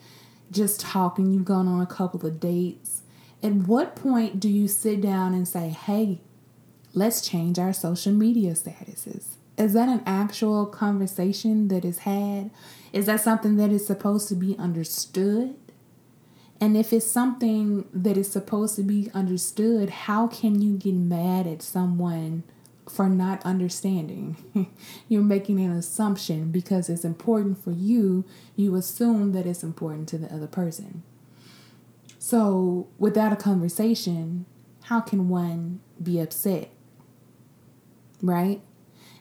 just 0.51 0.79
talking. 0.79 1.32
You've 1.32 1.46
gone 1.46 1.68
on 1.68 1.82
a 1.82 1.86
couple 1.86 2.25
of 2.25 2.39
dates. 2.39 3.01
At 3.41 3.53
what 3.53 3.96
point 3.96 4.39
do 4.39 4.50
you 4.50 4.68
sit 4.68 5.01
down 5.01 5.34
and 5.34 5.48
say, 5.48 5.70
hey, 5.70 6.20
let's 6.94 7.27
change 7.27 7.60
our 7.60 7.74
social 7.74 8.12
media 8.12 8.51
statuses? 8.51 9.36
Is 9.58 9.74
that 9.74 9.89
an 9.89 10.01
actual 10.06 10.65
conversation 10.65 11.68
that 11.68 11.86
is 11.86 12.00
had? 12.00 12.50
Is 12.91 13.06
that 13.06 13.22
something 13.22 13.58
that 13.58 13.72
is 13.72 13.86
supposed 13.86 14.27
to 14.29 14.36
be 14.36 14.58
understood? 14.58 15.56
And 16.62 16.75
if 16.75 16.91
it's 16.91 17.06
something 17.06 17.86
that 17.94 18.18
is 18.18 18.32
supposed 18.32 18.75
to 18.77 18.84
be 18.84 19.10
understood, 19.13 19.89
how 19.89 20.27
can 20.27 20.62
you 20.62 20.77
get 20.77 20.96
mad 20.96 21.48
at 21.48 21.62
someone 21.62 22.44
for 22.89 23.10
not 23.10 23.46
understanding? 23.46 24.69
You're 25.08 25.22
making 25.22 25.60
an 25.60 25.72
assumption 25.72 26.51
because 26.51 26.89
it's 26.89 27.05
important 27.05 27.63
for 27.63 27.72
you, 27.72 28.25
you 28.55 28.75
assume 28.75 29.31
that 29.34 29.46
it's 29.46 29.63
important 29.63 30.10
to 30.10 30.17
the 30.17 30.34
other 30.34 30.48
person. 30.48 31.03
So, 32.17 32.88
without 32.98 33.34
a 33.34 33.38
conversation, 33.38 34.46
how 34.84 35.00
can 35.00 35.29
one 35.29 35.79
be 36.01 36.19
upset? 36.19 36.69
Right? 38.22 38.62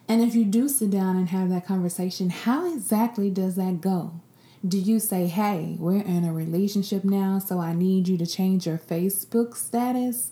And 0.07 0.21
if 0.23 0.33
you 0.33 0.43
do 0.43 0.67
sit 0.67 0.89
down 0.89 1.15
and 1.15 1.29
have 1.29 1.49
that 1.49 1.67
conversation, 1.67 2.31
how 2.31 2.73
exactly 2.73 3.29
does 3.29 3.55
that 3.55 3.79
go? 3.79 4.21
Do 4.67 4.77
you 4.77 4.99
say, 4.99 5.27
hey, 5.27 5.77
we're 5.79 6.01
in 6.01 6.25
a 6.25 6.33
relationship 6.33 7.03
now, 7.03 7.39
so 7.39 7.59
I 7.59 7.73
need 7.73 8.07
you 8.07 8.17
to 8.17 8.25
change 8.25 8.67
your 8.67 8.79
Facebook 8.79 9.55
status? 9.55 10.31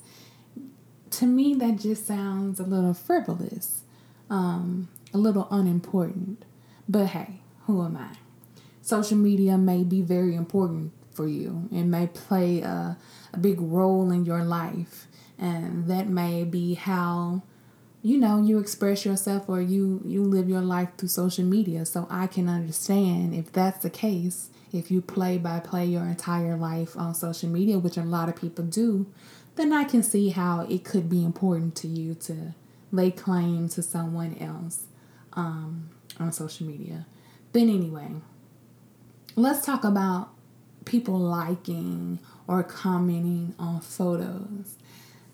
To 1.12 1.26
me, 1.26 1.54
that 1.56 1.78
just 1.78 2.06
sounds 2.06 2.60
a 2.60 2.64
little 2.64 2.94
frivolous, 2.94 3.82
um, 4.30 4.90
a 5.14 5.18
little 5.18 5.48
unimportant. 5.52 6.44
But 6.88 7.08
hey, 7.08 7.42
who 7.66 7.84
am 7.84 7.98
I? 7.98 8.18
Social 8.82 9.18
media 9.18 9.58
may 9.58 9.84
be 9.84 10.02
very 10.02 10.36
important 10.36 10.92
for 11.12 11.28
you, 11.28 11.68
it 11.72 11.84
may 11.84 12.08
play 12.08 12.62
a, 12.62 12.96
a 13.34 13.38
big 13.38 13.60
role 13.60 14.12
in 14.12 14.24
your 14.24 14.44
life, 14.44 15.08
and 15.40 15.88
that 15.88 16.08
may 16.08 16.44
be 16.44 16.76
how 16.76 17.42
you 18.04 18.18
know 18.18 18.42
you 18.42 18.60
express 18.60 19.04
yourself 19.04 19.50
or 19.50 19.60
you 19.60 20.02
you 20.06 20.24
live 20.24 20.48
your 20.48 20.62
life 20.62 20.90
through 20.98 21.10
social 21.10 21.44
media 21.44 21.86
so 21.86 22.08
i 22.10 22.28
can 22.28 22.48
understand 22.48 23.34
if 23.34 23.52
that's 23.52 23.80
the 23.80 23.90
case 23.90 24.50
if 24.72 24.92
you 24.92 25.02
play 25.02 25.38
by 25.38 25.60
play 25.60 25.86
your 25.86 26.06
entire 26.06 26.56
life 26.56 26.96
on 26.96 27.14
social 27.14 27.50
media 27.50 27.78
which 27.80 27.98
a 27.98 28.04
lot 28.04 28.30
of 28.30 28.36
people 28.36 28.64
do 28.64 29.06
then 29.58 29.74
i 29.74 29.84
can 29.84 30.02
see 30.02 30.30
how 30.30 30.62
it 30.70 30.84
could 30.84 31.10
be 31.10 31.24
important 31.24 31.76
to 31.76 31.88
you 31.88 32.14
to 32.14 32.54
lay 32.92 33.12
claim 33.12 33.68
to 33.68 33.84
someone 33.84 34.38
else 34.40 34.86
um, 35.34 35.90
on 36.20 36.32
social 36.32 36.66
media. 36.66 37.06
But 37.52 37.64
anyway 37.64 38.08
let's 39.38 39.64
talk 39.64 39.84
about 39.84 40.30
people 40.84 41.18
liking 41.18 42.20
or 42.48 42.64
commenting 42.64 43.54
on 43.60 43.80
photos. 43.80 44.76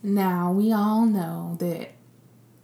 Now 0.03 0.51
we 0.51 0.73
all 0.73 1.05
know 1.05 1.55
that 1.59 1.91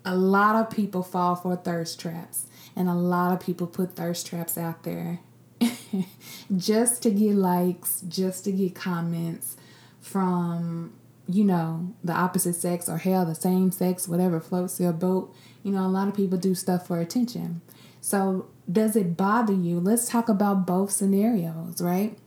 a 0.04 0.16
lot 0.16 0.56
of 0.56 0.70
people 0.70 1.02
fall 1.02 1.36
for 1.36 1.56
thirst 1.56 2.00
traps 2.00 2.48
and 2.76 2.90
a 2.90 2.94
lot 2.94 3.32
of 3.32 3.40
people 3.40 3.68
put 3.68 3.96
thirst 3.96 4.28
traps 4.28 4.58
out 4.58 4.84
there 4.84 5.22
just 6.58 7.02
to 7.04 7.10
get 7.10 7.36
likes, 7.36 8.02
just 8.02 8.44
to 8.44 8.52
get 8.52 8.76
comments 8.76 9.56
from, 10.02 10.94
you 11.30 11.44
know, 11.44 11.94
the 12.04 12.14
opposite 12.14 12.56
sex 12.56 12.90
or 12.90 12.98
hell, 12.98 13.26
the 13.26 13.36
same 13.36 13.72
sex, 13.72 14.08
whatever 14.08 14.40
floats 14.40 14.80
your 14.80 14.94
boat. 14.94 15.34
You 15.64 15.72
know, 15.72 15.86
a 15.86 15.88
lot 15.88 16.08
of 16.08 16.16
people 16.16 16.38
do 16.38 16.56
stuff 16.56 16.88
for 16.88 17.00
attention. 17.00 17.62
So, 18.02 18.48
does 18.72 18.96
it 18.96 19.18
bother 19.18 19.54
you? 19.54 19.80
Let's 19.80 20.08
talk 20.08 20.30
about 20.30 20.66
both 20.66 20.92
scenarios, 20.92 21.82
right? 21.82 22.18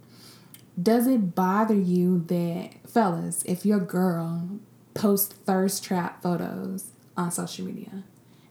Does 0.81 1.07
it 1.07 1.35
bother 1.35 1.75
you 1.75 2.25
that, 2.29 2.71
fellas, 2.89 3.43
if 3.45 3.65
your 3.67 3.81
girl 3.81 4.61
posts 4.95 5.35
thirst 5.35 5.85
trap 5.85 6.23
photos 6.23 6.91
on 7.17 7.31
social 7.31 7.65
media. 7.65 8.05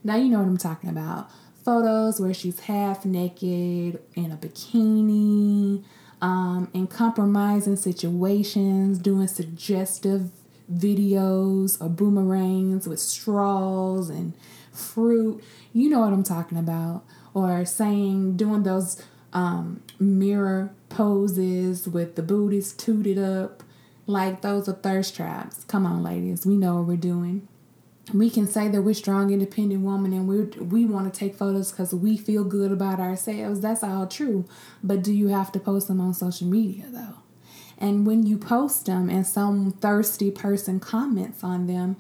Now 0.03 0.15
you 0.15 0.29
know 0.29 0.39
what 0.39 0.48
I'm 0.48 0.58
talking 0.58 0.89
about. 0.89 1.29
Photos 1.63 2.20
where 2.20 2.34
she's 2.34 2.62
half 2.62 3.05
naked 3.05 4.01
in 4.15 4.31
a 4.31 4.38
bikini, 4.38 5.84
um, 6.22 6.70
in 6.74 6.88
compromising 6.88 7.75
situations, 7.75 8.98
doing 8.98 9.27
suggestive 9.27 10.31
videos 10.72 11.82
or 11.82 11.90
boomerangs 11.90 12.88
with 12.88 13.00
straws 13.00 14.10
and 14.10 14.34
fruit. 14.72 15.44
You 15.74 15.90
know 15.90 16.00
what 16.00 16.13
I'm 16.13 16.24
talking 16.24 16.58
about. 16.58 17.04
Or 17.34 17.63
saying, 17.66 18.36
doing 18.38 18.63
those 18.63 19.01
um, 19.32 19.82
mirror 20.00 20.74
poses 20.90 21.88
with 21.88 22.16
the 22.16 22.24
booties 22.24 22.74
tooted 22.74 23.18
up. 23.18 23.63
Like 24.06 24.42
those 24.42 24.68
are 24.68 24.74
thirst 24.74 25.16
traps. 25.16 25.63
Come 25.66 25.86
on, 25.86 26.04
ladies. 26.04 26.46
We 26.46 26.58
know 26.58 26.78
what 26.78 26.88
we're 26.88 26.98
doing 26.98 27.48
we 28.13 28.30
can 28.30 28.48
say 28.48 28.68
that 28.68 28.82
we're 28.82 28.94
strong 28.94 29.32
independent 29.32 29.84
women 29.84 30.13
and 30.13 30.28
we 30.28 30.42
we 30.63 30.86
want 30.86 31.12
to 31.12 31.18
take 31.18 31.36
photos 31.36 31.72
because 31.72 31.94
we 31.94 32.18
feel 32.18 32.44
good 32.44 32.72
about 32.72 33.00
ourselves 33.00 33.62
that's 33.62 33.84
all 33.84 34.08
true 34.08 34.46
but 34.84 35.04
do 35.04 35.13
you 35.13 35.28
have 35.28 35.51
to 35.51 35.60
post 35.60 35.88
them 35.88 36.01
on 36.01 36.13
social 36.13 36.48
media 36.48 36.86
though 36.90 37.21
and 37.82 38.06
when 38.06 38.26
you 38.26 38.38
post 38.38 38.86
them 38.86 39.10
and 39.10 39.28
some 39.28 39.72
thirsty 39.72 40.32
person 40.32 40.80
comments 40.80 41.44
on 41.44 41.68
them 41.68 41.98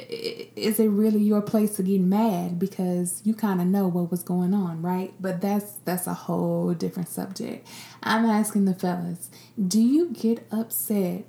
is 0.00 0.78
it 0.78 0.86
really 0.86 1.20
your 1.20 1.42
place 1.42 1.74
to 1.76 1.82
get 1.82 2.00
mad 2.00 2.56
because 2.58 3.20
you 3.24 3.34
kind 3.34 3.60
of 3.60 3.66
know 3.66 3.88
what 3.88 4.10
was 4.10 4.22
going 4.22 4.54
on 4.54 4.80
right? 4.80 5.12
But 5.20 5.40
that's 5.40 5.72
that's 5.84 6.06
a 6.06 6.14
whole 6.14 6.72
different 6.72 7.08
subject. 7.08 7.66
I'm 8.02 8.24
asking 8.24 8.64
the 8.64 8.74
fellas 8.74 9.30
do 9.66 9.80
you 9.80 10.10
get 10.10 10.46
upset 10.50 11.24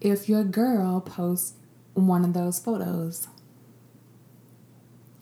if 0.00 0.28
your 0.28 0.44
girl 0.44 1.00
posts 1.00 1.54
one 1.94 2.24
of 2.24 2.32
those 2.32 2.58
photos 2.58 3.28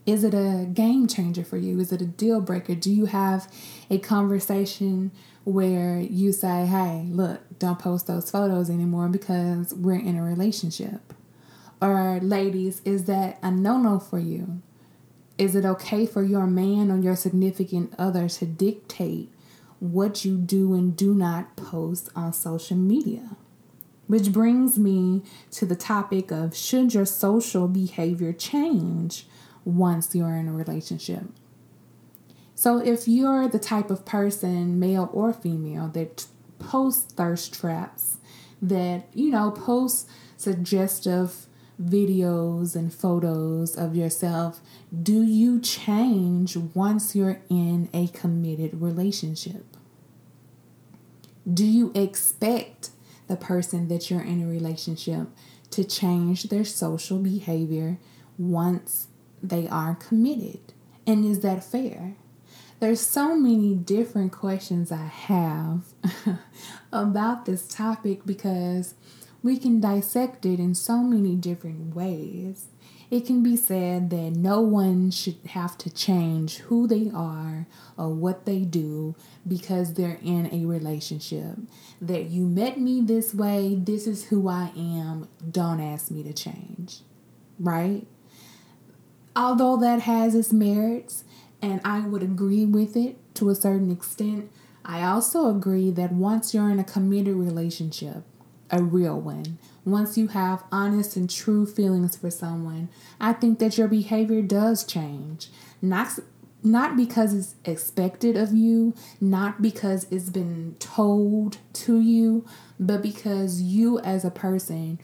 is 0.04 0.24
it 0.24 0.34
a 0.34 0.66
game 0.72 1.06
changer 1.06 1.44
for 1.44 1.56
you? 1.56 1.78
Is 1.78 1.92
it 1.92 2.02
a 2.02 2.06
deal 2.06 2.40
breaker? 2.40 2.74
Do 2.74 2.92
you 2.92 3.06
have 3.06 3.52
a 3.88 3.98
conversation 3.98 5.12
where 5.44 6.00
you 6.00 6.32
say, 6.32 6.66
hey, 6.66 7.06
look, 7.08 7.40
don't 7.58 7.78
post 7.78 8.06
those 8.06 8.30
photos 8.30 8.68
anymore 8.68 9.08
because 9.08 9.72
we're 9.74 10.00
in 10.00 10.16
a 10.16 10.22
relationship? 10.22 11.14
Or, 11.80 12.20
ladies, 12.20 12.80
is 12.84 13.04
that 13.04 13.38
a 13.42 13.50
no 13.50 13.76
no 13.78 13.98
for 13.98 14.18
you? 14.18 14.62
Is 15.38 15.56
it 15.56 15.64
okay 15.64 16.06
for 16.06 16.22
your 16.22 16.46
man 16.46 16.90
or 16.90 16.98
your 16.98 17.16
significant 17.16 17.94
other 17.98 18.28
to 18.28 18.46
dictate 18.46 19.32
what 19.80 20.24
you 20.24 20.36
do 20.36 20.74
and 20.74 20.96
do 20.96 21.14
not 21.14 21.56
post 21.56 22.08
on 22.14 22.32
social 22.32 22.76
media? 22.76 23.36
Which 24.06 24.32
brings 24.32 24.78
me 24.78 25.22
to 25.52 25.66
the 25.66 25.74
topic 25.76 26.30
of 26.30 26.56
should 26.56 26.92
your 26.92 27.06
social 27.06 27.66
behavior 27.66 28.32
change 28.32 29.26
once 29.64 30.14
you're 30.14 30.36
in 30.36 30.48
a 30.48 30.52
relationship. 30.52 31.24
So, 32.54 32.78
if 32.78 33.08
you're 33.08 33.48
the 33.48 33.58
type 33.58 33.90
of 33.90 34.04
person, 34.04 34.78
male 34.78 35.10
or 35.12 35.32
female, 35.32 35.88
that 35.88 36.26
posts 36.58 37.12
thirst 37.12 37.52
traps, 37.52 38.18
that, 38.60 39.08
you 39.14 39.30
know, 39.30 39.50
posts 39.50 40.08
suggestive 40.36 41.46
videos 41.82 42.76
and 42.76 42.92
photos 42.92 43.76
of 43.76 43.96
yourself, 43.96 44.60
do 45.02 45.22
you 45.22 45.60
change 45.60 46.56
once 46.56 47.16
you're 47.16 47.40
in 47.48 47.88
a 47.92 48.06
committed 48.08 48.80
relationship? 48.80 49.64
Do 51.52 51.64
you 51.64 51.90
expect 51.94 52.90
the 53.26 53.36
person 53.36 53.88
that 53.88 54.10
you're 54.10 54.22
in 54.22 54.42
a 54.42 54.46
relationship 54.46 55.28
to 55.70 55.82
change 55.82 56.44
their 56.44 56.64
social 56.64 57.18
behavior 57.18 57.98
once 58.38 59.08
they 59.42 59.68
are 59.68 59.94
committed. 59.94 60.60
And 61.06 61.24
is 61.24 61.40
that 61.40 61.64
fair? 61.64 62.14
There's 62.80 63.00
so 63.00 63.36
many 63.36 63.74
different 63.74 64.32
questions 64.32 64.90
I 64.90 65.06
have 65.06 65.84
about 66.92 67.44
this 67.44 67.68
topic 67.68 68.26
because 68.26 68.94
we 69.42 69.56
can 69.56 69.80
dissect 69.80 70.46
it 70.46 70.58
in 70.58 70.74
so 70.74 70.98
many 70.98 71.34
different 71.36 71.94
ways. 71.94 72.66
It 73.10 73.26
can 73.26 73.42
be 73.42 73.56
said 73.56 74.08
that 74.10 74.30
no 74.30 74.62
one 74.62 75.10
should 75.10 75.36
have 75.50 75.76
to 75.78 75.90
change 75.90 76.58
who 76.58 76.86
they 76.86 77.10
are 77.14 77.66
or 77.98 78.08
what 78.08 78.46
they 78.46 78.60
do 78.60 79.14
because 79.46 79.94
they're 79.94 80.18
in 80.22 80.48
a 80.52 80.64
relationship. 80.64 81.58
That 82.00 82.30
you 82.30 82.46
met 82.46 82.80
me 82.80 83.02
this 83.02 83.34
way, 83.34 83.74
this 83.78 84.06
is 84.06 84.24
who 84.24 84.48
I 84.48 84.72
am, 84.74 85.28
don't 85.50 85.80
ask 85.80 86.10
me 86.10 86.22
to 86.22 86.32
change. 86.32 87.02
Right? 87.60 88.06
Although 89.34 89.76
that 89.78 90.02
has 90.02 90.34
its 90.34 90.52
merits, 90.52 91.24
and 91.60 91.80
I 91.84 92.00
would 92.00 92.22
agree 92.22 92.64
with 92.64 92.96
it 92.96 93.16
to 93.36 93.50
a 93.50 93.54
certain 93.54 93.90
extent, 93.90 94.50
I 94.84 95.02
also 95.02 95.48
agree 95.48 95.90
that 95.90 96.12
once 96.12 96.52
you're 96.52 96.70
in 96.70 96.78
a 96.78 96.84
committed 96.84 97.36
relationship, 97.36 98.24
a 98.70 98.82
real 98.82 99.20
one, 99.20 99.58
once 99.84 100.16
you 100.16 100.28
have 100.28 100.64
honest 100.72 101.16
and 101.16 101.28
true 101.28 101.66
feelings 101.66 102.16
for 102.16 102.30
someone, 102.30 102.88
I 103.20 103.32
think 103.32 103.58
that 103.58 103.78
your 103.78 103.88
behavior 103.88 104.42
does 104.42 104.84
change. 104.84 105.50
Not 105.80 106.18
not 106.64 106.96
because 106.96 107.34
it's 107.34 107.54
expected 107.64 108.36
of 108.36 108.52
you, 108.52 108.94
not 109.20 109.60
because 109.60 110.06
it's 110.12 110.30
been 110.30 110.76
told 110.78 111.58
to 111.72 112.00
you, 112.00 112.44
but 112.78 113.02
because 113.02 113.60
you 113.60 113.98
as 114.00 114.24
a 114.24 114.30
person 114.30 115.00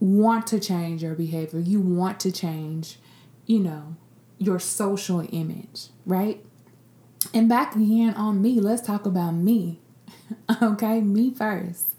want 0.00 0.48
to 0.48 0.58
change 0.58 1.02
your 1.02 1.14
behavior. 1.14 1.60
You 1.60 1.80
want 1.80 2.18
to 2.20 2.32
change, 2.32 2.98
you 3.46 3.58
know, 3.58 3.96
your 4.38 4.58
social 4.58 5.26
image, 5.32 5.88
right? 6.06 6.44
And 7.32 7.48
back 7.48 7.76
again 7.76 8.14
on 8.14 8.42
me, 8.42 8.60
let's 8.60 8.82
talk 8.82 9.06
about 9.06 9.32
me. 9.32 9.80
okay, 10.62 11.00
me 11.00 11.32
first. 11.32 11.94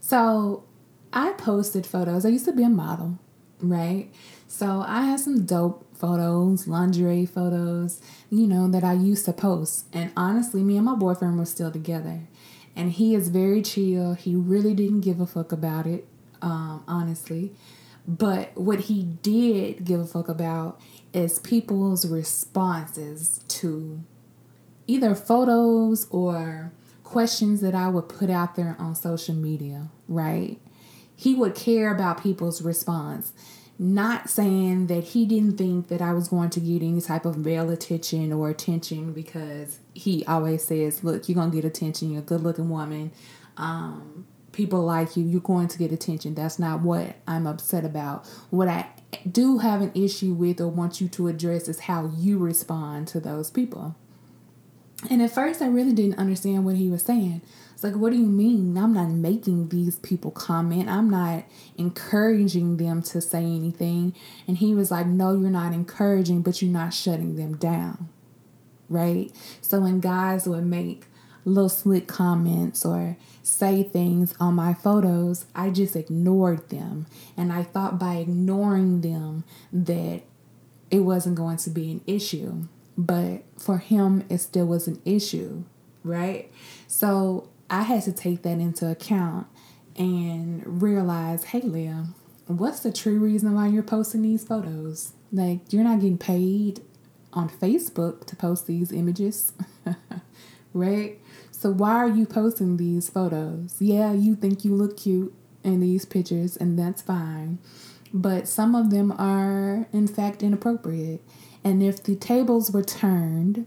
So 0.00 0.64
I 1.12 1.32
posted 1.32 1.86
photos. 1.86 2.24
I 2.26 2.30
used 2.30 2.44
to 2.46 2.52
be 2.52 2.62
a 2.62 2.68
model, 2.68 3.18
right? 3.60 4.10
So 4.48 4.84
I 4.86 5.02
had 5.02 5.20
some 5.20 5.44
dope 5.44 5.86
photos, 5.96 6.68
lingerie 6.68 7.26
photos, 7.26 8.00
you 8.30 8.46
know, 8.46 8.68
that 8.68 8.84
I 8.84 8.92
used 8.92 9.24
to 9.26 9.32
post. 9.32 9.86
And 9.92 10.12
honestly, 10.16 10.62
me 10.62 10.76
and 10.76 10.84
my 10.84 10.94
boyfriend 10.94 11.38
were 11.38 11.46
still 11.46 11.70
together. 11.70 12.20
And 12.74 12.92
he 12.92 13.14
is 13.14 13.28
very 13.28 13.62
chill. 13.62 14.14
He 14.14 14.34
really 14.34 14.74
didn't 14.74 15.00
give 15.00 15.20
a 15.20 15.26
fuck 15.26 15.52
about 15.52 15.86
it, 15.86 16.06
um, 16.42 16.84
honestly. 16.86 17.52
But 18.06 18.56
what 18.56 18.80
he 18.80 19.02
did 19.02 19.84
give 19.84 20.00
a 20.00 20.06
fuck 20.06 20.28
about 20.28 20.80
is 21.12 21.38
people's 21.38 22.06
responses 22.06 23.40
to 23.48 24.02
either 24.86 25.14
photos 25.14 26.06
or 26.10 26.72
questions 27.02 27.60
that 27.60 27.74
I 27.74 27.88
would 27.88 28.08
put 28.08 28.30
out 28.30 28.54
there 28.54 28.76
on 28.78 28.94
social 28.94 29.34
media, 29.34 29.88
right? 30.06 30.58
He 31.16 31.34
would 31.34 31.54
care 31.54 31.92
about 31.92 32.22
people's 32.22 32.62
response 32.62 33.32
not 33.78 34.30
saying 34.30 34.86
that 34.86 35.04
he 35.04 35.26
didn't 35.26 35.58
think 35.58 35.88
that 35.88 36.00
I 36.00 36.12
was 36.12 36.28
going 36.28 36.50
to 36.50 36.60
get 36.60 36.82
any 36.82 37.00
type 37.00 37.26
of 37.26 37.36
male 37.36 37.68
attention 37.70 38.32
or 38.32 38.48
attention 38.48 39.12
because 39.12 39.80
he 39.92 40.24
always 40.24 40.64
says, 40.64 41.04
Look, 41.04 41.28
you're 41.28 41.36
going 41.36 41.50
to 41.50 41.56
get 41.56 41.64
attention. 41.64 42.10
You're 42.10 42.22
a 42.22 42.24
good 42.24 42.42
looking 42.42 42.70
woman. 42.70 43.12
Um, 43.56 44.26
people 44.56 44.82
like 44.82 45.16
you. 45.16 45.24
You're 45.24 45.40
going 45.40 45.68
to 45.68 45.78
get 45.78 45.92
attention. 45.92 46.34
That's 46.34 46.58
not 46.58 46.80
what 46.80 47.16
I'm 47.28 47.46
upset 47.46 47.84
about. 47.84 48.26
What 48.50 48.68
I 48.68 48.88
do 49.30 49.58
have 49.58 49.82
an 49.82 49.92
issue 49.94 50.32
with 50.32 50.60
or 50.60 50.68
want 50.68 51.00
you 51.00 51.08
to 51.08 51.28
address 51.28 51.68
is 51.68 51.80
how 51.80 52.10
you 52.16 52.38
respond 52.38 53.06
to 53.08 53.20
those 53.20 53.50
people. 53.50 53.94
And 55.10 55.20
at 55.20 55.30
first, 55.30 55.60
I 55.60 55.68
really 55.68 55.92
didn't 55.92 56.18
understand 56.18 56.64
what 56.64 56.76
he 56.76 56.88
was 56.88 57.02
saying. 57.02 57.42
It's 57.74 57.84
like, 57.84 57.94
what 57.96 58.10
do 58.10 58.18
you 58.18 58.26
mean? 58.26 58.78
I'm 58.78 58.94
not 58.94 59.10
making 59.10 59.68
these 59.68 59.96
people 59.96 60.30
comment. 60.30 60.88
I'm 60.88 61.10
not 61.10 61.44
encouraging 61.76 62.78
them 62.78 63.02
to 63.02 63.20
say 63.20 63.44
anything. 63.44 64.14
And 64.48 64.56
he 64.56 64.74
was 64.74 64.90
like, 64.90 65.06
no, 65.06 65.32
you're 65.38 65.50
not 65.50 65.74
encouraging, 65.74 66.40
but 66.40 66.62
you're 66.62 66.72
not 66.72 66.94
shutting 66.94 67.36
them 67.36 67.58
down. 67.58 68.08
Right? 68.88 69.30
So 69.60 69.80
when 69.80 70.00
guys 70.00 70.48
would 70.48 70.64
make 70.64 71.04
little 71.46 71.70
slick 71.70 72.06
comments 72.06 72.84
or 72.84 73.16
say 73.42 73.82
things 73.82 74.34
on 74.38 74.54
my 74.54 74.74
photos, 74.74 75.46
I 75.54 75.70
just 75.70 75.96
ignored 75.96 76.68
them. 76.68 77.06
And 77.36 77.52
I 77.52 77.62
thought 77.62 77.98
by 77.98 78.16
ignoring 78.16 79.00
them 79.00 79.44
that 79.72 80.22
it 80.90 81.00
wasn't 81.00 81.36
going 81.36 81.56
to 81.58 81.70
be 81.70 81.90
an 81.90 82.02
issue. 82.06 82.66
But 82.98 83.44
for 83.58 83.78
him, 83.78 84.24
it 84.28 84.38
still 84.38 84.66
was 84.66 84.86
an 84.86 85.00
issue, 85.04 85.64
right? 86.02 86.50
So 86.86 87.48
I 87.68 87.82
had 87.82 88.02
to 88.02 88.12
take 88.12 88.42
that 88.42 88.58
into 88.58 88.90
account 88.90 89.46
and 89.96 90.82
realize, 90.82 91.44
hey, 91.44 91.60
Leah, 91.60 92.06
what's 92.46 92.80
the 92.80 92.92
true 92.92 93.18
reason 93.18 93.54
why 93.54 93.68
you're 93.68 93.82
posting 93.82 94.22
these 94.22 94.44
photos? 94.44 95.12
Like, 95.32 95.72
you're 95.72 95.84
not 95.84 96.00
getting 96.00 96.18
paid 96.18 96.80
on 97.32 97.48
Facebook 97.48 98.26
to 98.26 98.36
post 98.36 98.66
these 98.66 98.92
images, 98.92 99.52
right? 100.76 101.18
So, 101.50 101.70
why 101.70 101.94
are 101.94 102.08
you 102.08 102.26
posting 102.26 102.76
these 102.76 103.08
photos? 103.08 103.76
Yeah, 103.80 104.12
you 104.12 104.36
think 104.36 104.64
you 104.64 104.74
look 104.74 104.98
cute 104.98 105.34
in 105.64 105.80
these 105.80 106.04
pictures, 106.04 106.56
and 106.56 106.78
that's 106.78 107.02
fine. 107.02 107.58
But 108.12 108.46
some 108.46 108.74
of 108.74 108.90
them 108.90 109.12
are, 109.12 109.88
in 109.92 110.06
fact, 110.06 110.42
inappropriate. 110.42 111.22
And 111.64 111.82
if 111.82 112.02
the 112.02 112.14
tables 112.14 112.70
were 112.70 112.84
turned 112.84 113.66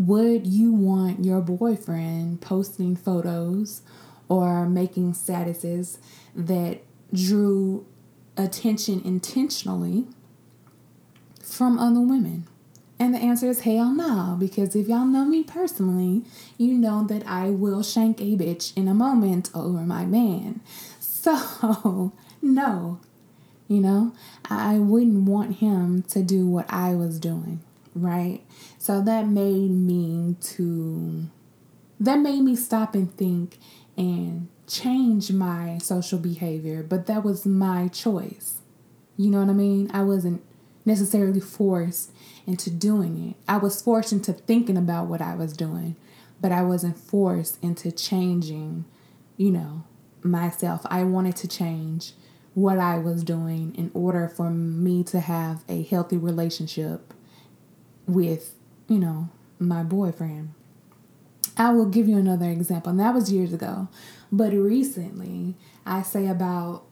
would 0.00 0.46
you 0.46 0.72
want 0.72 1.22
your 1.22 1.42
boyfriend 1.42 2.40
posting 2.40 2.96
photos 2.96 3.82
or 4.30 4.66
making 4.66 5.12
statuses 5.12 5.98
that 6.34 6.80
drew 7.12 7.84
attention 8.34 9.02
intentionally 9.04 10.06
from 11.42 11.78
other 11.78 12.00
women? 12.00 12.46
And 13.00 13.14
the 13.14 13.18
answer 13.18 13.48
is 13.48 13.62
hell 13.62 13.92
no, 13.92 14.36
because 14.38 14.76
if 14.76 14.86
y'all 14.86 15.06
know 15.06 15.24
me 15.24 15.42
personally, 15.42 16.22
you 16.56 16.74
know 16.74 17.04
that 17.08 17.26
I 17.26 17.50
will 17.50 17.82
shank 17.82 18.20
a 18.20 18.36
bitch 18.36 18.76
in 18.76 18.86
a 18.86 18.94
moment 18.94 19.50
over 19.54 19.80
my 19.80 20.04
man. 20.04 20.60
So, 21.00 22.12
no, 22.42 23.00
you 23.66 23.80
know, 23.80 24.12
I 24.48 24.78
wouldn't 24.78 25.24
want 25.28 25.56
him 25.56 26.02
to 26.04 26.22
do 26.22 26.46
what 26.46 26.72
I 26.72 26.94
was 26.94 27.18
doing 27.18 27.60
right? 27.94 28.40
So 28.78 29.00
that 29.02 29.26
made 29.28 29.70
me 29.70 30.36
to 30.40 31.26
that 31.98 32.16
made 32.16 32.40
me 32.40 32.56
stop 32.56 32.94
and 32.94 33.14
think 33.16 33.58
and 33.96 34.48
change 34.66 35.32
my 35.32 35.78
social 35.78 36.18
behavior, 36.18 36.82
but 36.82 37.06
that 37.06 37.24
was 37.24 37.44
my 37.44 37.88
choice. 37.88 38.58
You 39.16 39.30
know 39.30 39.40
what 39.40 39.50
I 39.50 39.54
mean? 39.54 39.90
I 39.92 40.02
wasn't 40.02 40.42
necessarily 40.84 41.40
forced 41.40 42.10
into 42.50 42.68
doing 42.70 43.30
it. 43.30 43.36
I 43.48 43.56
was 43.56 43.80
forced 43.80 44.12
into 44.12 44.32
thinking 44.32 44.76
about 44.76 45.06
what 45.06 45.22
I 45.22 45.34
was 45.34 45.52
doing, 45.52 45.96
but 46.40 46.52
I 46.52 46.62
wasn't 46.62 46.98
forced 46.98 47.62
into 47.62 47.92
changing, 47.92 48.84
you 49.36 49.50
know, 49.50 49.84
myself. 50.22 50.82
I 50.86 51.04
wanted 51.04 51.36
to 51.36 51.48
change 51.48 52.12
what 52.54 52.78
I 52.78 52.98
was 52.98 53.22
doing 53.22 53.74
in 53.76 53.90
order 53.94 54.28
for 54.28 54.50
me 54.50 55.04
to 55.04 55.20
have 55.20 55.62
a 55.68 55.82
healthy 55.82 56.16
relationship 56.16 57.14
with, 58.06 58.54
you 58.88 58.98
know, 58.98 59.28
my 59.58 59.82
boyfriend. 59.82 60.52
I 61.56 61.72
will 61.72 61.86
give 61.86 62.08
you 62.08 62.16
another 62.16 62.48
example, 62.48 62.90
and 62.90 63.00
that 63.00 63.14
was 63.14 63.32
years 63.32 63.52
ago. 63.52 63.88
But 64.32 64.52
recently, 64.52 65.56
I 65.86 66.02
say 66.02 66.26
about 66.26 66.84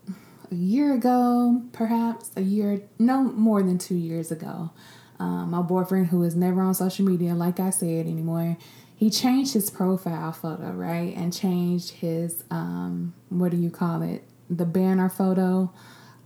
a 0.51 0.55
year 0.55 0.94
ago, 0.94 1.62
perhaps 1.73 2.31
a 2.37 2.42
year, 2.42 2.83
no 2.99 3.23
more 3.23 3.62
than 3.62 3.79
two 3.79 3.97
years 3.97 4.31
ago, 4.31 4.71
um, 5.18 5.50
my 5.50 5.62
boyfriend, 5.62 6.09
who 6.09 6.22
is 6.22 6.37
never 6.37 6.61
on 6.61 6.74
social 6.74 7.04
media, 7.04 7.35
like 7.35 7.59
I 7.59 7.70
said 7.70 8.07
anymore, 8.07 8.57
he 8.96 9.11
changed 9.11 9.54
his 9.54 9.70
profile 9.70 10.33
photo, 10.33 10.72
right? 10.72 11.14
And 11.16 11.33
changed 11.33 11.90
his, 11.90 12.44
um, 12.50 13.14
what 13.28 13.50
do 13.50 13.57
you 13.57 13.70
call 13.70 14.02
it? 14.02 14.24
The 14.50 14.64
banner 14.64 15.09
photo 15.09 15.72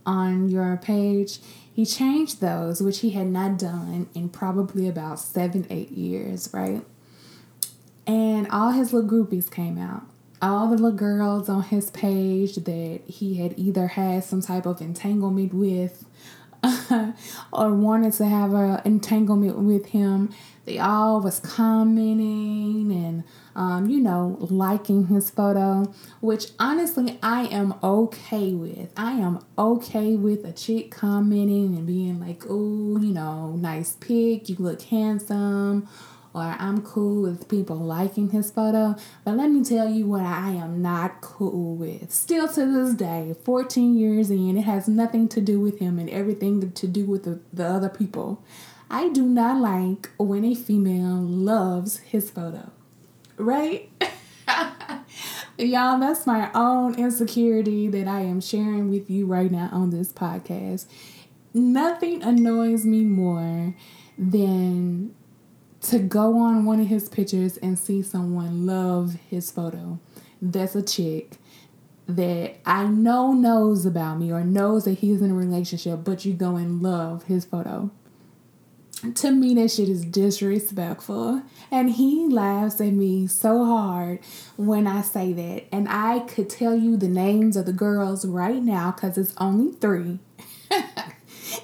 on 0.05 0.49
your 0.49 0.77
page. 0.77 1.39
He 1.71 1.85
changed 1.85 2.41
those, 2.41 2.81
which 2.81 2.99
he 2.99 3.11
had 3.11 3.27
not 3.27 3.57
done 3.57 4.07
in 4.13 4.29
probably 4.29 4.87
about 4.87 5.19
seven, 5.19 5.65
eight 5.69 5.91
years, 5.91 6.49
right? 6.53 6.81
And 8.05 8.47
all 8.49 8.71
his 8.71 8.93
little 8.93 9.09
groupies 9.09 9.49
came 9.49 9.77
out. 9.77 10.03
All 10.41 10.67
the 10.67 10.75
little 10.75 10.91
girls 10.91 11.47
on 11.47 11.63
his 11.63 11.89
page 11.91 12.55
that 12.55 13.01
he 13.07 13.35
had 13.35 13.53
either 13.57 13.87
had 13.87 14.23
some 14.23 14.41
type 14.41 14.65
of 14.65 14.81
entanglement 14.81 15.53
with 15.53 16.05
or 17.53 17.73
wanted 17.73 18.13
to 18.13 18.25
have 18.25 18.53
an 18.53 18.81
entanglement 18.85 19.57
with 19.57 19.87
him. 19.87 20.33
They 20.65 20.79
all 20.79 21.19
was 21.19 21.41
commenting 21.41 22.89
and 22.91 23.23
um, 23.55 23.89
you 23.89 23.99
know 23.99 24.37
liking 24.39 25.07
his 25.07 25.29
photo 25.29 25.93
which 26.21 26.47
honestly 26.57 27.19
i 27.21 27.43
am 27.47 27.75
okay 27.83 28.53
with. 28.53 28.89
I 28.95 29.11
am 29.13 29.43
okay 29.57 30.15
with 30.15 30.45
a 30.45 30.53
chick 30.53 30.91
commenting 30.91 31.75
and 31.75 31.85
being 31.85 32.19
like 32.19 32.43
oh 32.49 32.97
you 32.97 33.13
know 33.13 33.55
nice 33.57 33.97
pic. 33.99 34.47
You 34.47 34.55
look 34.57 34.81
handsome 34.83 35.87
or 36.33 36.55
I'm 36.57 36.81
cool 36.81 37.21
with 37.21 37.47
people 37.47 37.77
liking 37.77 38.31
his 38.31 38.49
photo. 38.49 38.95
But 39.23 39.37
let 39.37 39.51
me 39.51 39.63
tell 39.63 39.89
you 39.89 40.07
what 40.07 40.23
I 40.23 40.51
am 40.51 40.81
not 40.81 41.21
cool 41.21 41.75
with. 41.75 42.11
Still 42.11 42.47
to 42.47 42.65
this 42.65 42.95
day, 42.95 43.35
14 43.43 43.95
years 43.95 44.31
in, 44.31 44.57
it 44.57 44.63
has 44.63 44.87
nothing 44.87 45.27
to 45.29 45.41
do 45.41 45.59
with 45.59 45.79
him 45.79 45.99
and 45.99 46.09
everything 46.09 46.71
to 46.71 46.87
do 46.87 47.05
with 47.05 47.23
the, 47.23 47.39
the 47.51 47.65
other 47.65 47.89
people. 47.89 48.43
I 48.89 49.09
do 49.09 49.23
not 49.23 49.61
like 49.61 50.09
when 50.17 50.43
a 50.43 50.55
female 50.55 51.21
loves 51.21 51.99
his 51.99 52.29
photo. 52.29 52.71
Right? 53.37 53.89
Y'all, 55.57 55.99
that's 55.99 56.25
my 56.25 56.51
own 56.53 56.95
insecurity 56.95 57.87
that 57.89 58.07
I 58.07 58.21
am 58.21 58.41
sharing 58.41 58.89
with 58.89 59.09
you 59.09 59.27
right 59.27 59.51
now 59.51 59.69
on 59.71 59.91
this 59.91 60.11
podcast. 60.11 60.85
Nothing 61.53 62.23
annoys 62.23 62.85
me 62.85 63.03
more 63.03 63.75
than 64.17 65.13
to 65.83 65.99
go 65.99 66.37
on 66.39 66.65
one 66.65 66.79
of 66.79 66.87
his 66.87 67.09
pictures 67.09 67.57
and 67.57 67.77
see 67.77 68.01
someone 68.01 68.65
love 68.65 69.15
his 69.29 69.51
photo. 69.51 69.99
That's 70.41 70.75
a 70.75 70.81
chick 70.81 71.33
that 72.07 72.55
I 72.65 72.85
know 72.85 73.33
knows 73.33 73.85
about 73.85 74.19
me 74.19 74.31
or 74.31 74.43
knows 74.43 74.85
that 74.85 74.99
he's 74.99 75.21
in 75.21 75.31
a 75.31 75.35
relationship, 75.35 76.01
but 76.03 76.25
you 76.25 76.33
go 76.33 76.55
and 76.57 76.81
love 76.81 77.23
his 77.23 77.45
photo. 77.45 77.91
to 79.15 79.31
me 79.31 79.53
that 79.55 79.69
shit 79.69 79.89
is 79.89 80.05
disrespectful 80.05 81.43
and 81.69 81.91
he 81.91 82.27
laughs 82.27 82.79
at 82.79 82.93
me 82.93 83.27
so 83.27 83.65
hard 83.65 84.19
when 84.55 84.87
i 84.87 85.01
say 85.01 85.33
that 85.33 85.65
and 85.73 85.87
i 85.89 86.19
could 86.19 86.49
tell 86.49 86.73
you 86.75 86.95
the 86.95 87.07
names 87.09 87.57
of 87.57 87.65
the 87.65 87.73
girls 87.73 88.25
right 88.25 88.63
now 88.63 88.91
because 88.91 89.17
it's 89.17 89.33
only 89.37 89.73
three 89.73 90.19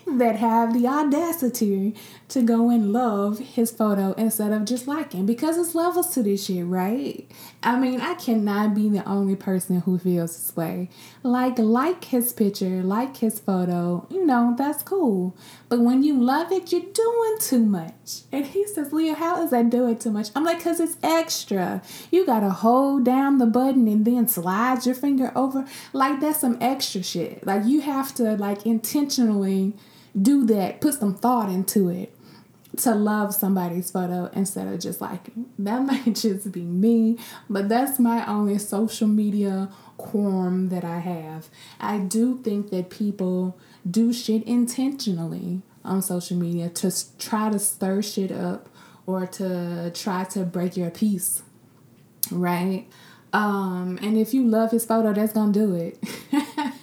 that 0.08 0.36
have 0.36 0.74
the 0.74 0.86
audacity 0.86 1.96
to 2.30 2.44
go 2.44 2.70
and 2.70 2.94
love 2.94 3.40
his 3.40 3.72
photo 3.72 4.14
instead 4.14 4.52
of 4.52 4.64
just 4.64 4.88
liking 4.88 5.26
because 5.26 5.58
it's 5.58 5.74
levels 5.74 6.14
to 6.14 6.22
this 6.22 6.46
shit, 6.46 6.64
right? 6.64 7.28
I 7.64 7.80
mean, 7.80 8.00
I 8.02 8.14
cannot 8.14 8.76
be 8.76 8.88
the 8.88 9.04
only 9.10 9.36
person 9.36 9.82
who 9.82 9.98
feels 9.98 10.38
this 10.38 10.56
way. 10.56 10.90
Like, 11.24 11.58
like 11.58 12.06
his 12.06 12.32
picture, 12.32 12.84
like 12.84 13.18
his 13.18 13.40
photo, 13.40 14.06
you 14.12 14.28
know, 14.28 14.54
that's 14.56 14.84
cool. 14.84 15.36
But 15.70 15.80
when 15.80 16.04
you 16.04 16.22
love 16.22 16.52
it, 16.52 16.72
you're 16.72 16.82
doing 16.82 17.38
too 17.40 17.66
much. 17.66 18.22
And 18.32 18.46
he 18.46 18.68
says, 18.68 18.94
Leah, 18.94 19.16
how 19.16 19.44
is 19.44 19.50
that 19.50 19.72
doing 19.72 19.98
too 19.98 20.12
much? 20.12 20.30
I'm 20.36 20.44
like, 20.44 20.58
because 20.58 20.80
it's 20.80 20.98
extra. 21.02 21.82
You 22.12 22.28
got 22.28 22.42
to 22.42 22.52
hold 22.52 23.06
down 23.06 23.40
the 23.40 23.48
button 23.48 23.88
and 23.88 24.06
then 24.06 24.28
slide 24.28 24.86
your 24.86 24.96
finger 24.96 25.32
over. 25.36 25.68
Like, 25.94 26.20
that's 26.20 26.42
some 26.42 26.60
extra 26.62 27.02
shit. 27.02 27.44
Like, 27.46 27.66
you 27.66 27.82
have 27.82 28.14
to, 28.16 28.38
like, 28.38 28.68
intentionally 28.68 29.74
do 30.20 30.46
that, 30.46 30.80
put 30.80 30.94
some 30.94 31.16
thought 31.16 31.50
into 31.50 31.90
it 31.90 32.14
to 32.80 32.96
love 32.96 33.34
somebody's 33.34 33.92
photo 33.92 34.30
instead 34.34 34.68
of 34.68 34.80
just 34.80 35.02
liking. 35.02 35.46
That 35.60 35.82
might 35.86 36.16
just 36.16 36.52
be 36.52 36.64
me, 36.64 37.18
but 37.50 37.70
that's 37.70 38.00
my 38.00 38.26
only 38.26 38.58
social 38.58 39.08
media 39.08 39.70
quorum 39.98 40.70
that 40.70 40.84
I 40.84 41.00
have. 41.00 41.50
I 41.80 42.00
do 42.00 42.38
think 42.38 42.70
that 42.72 42.90
people 42.90 43.58
do 43.90 44.14
shit 44.14 44.44
intentionally 44.44 45.62
on 45.84 46.02
social 46.02 46.38
media 46.38 46.70
to 46.70 46.92
try 47.18 47.50
to 47.50 47.60
stir 47.60 48.02
shit 48.02 48.32
up 48.32 48.70
or 49.06 49.26
to 49.26 49.92
try 49.94 50.24
to 50.24 50.44
break 50.44 50.78
your 50.78 50.92
peace, 50.92 51.42
right? 52.32 52.86
Um, 53.34 54.00
and 54.02 54.18
if 54.18 54.34
you 54.34 54.46
love 54.48 54.72
his 54.72 54.86
photo, 54.86 55.14
that's 55.14 55.34
gonna 55.34 55.52
do 55.52 55.76
it. 55.76 56.00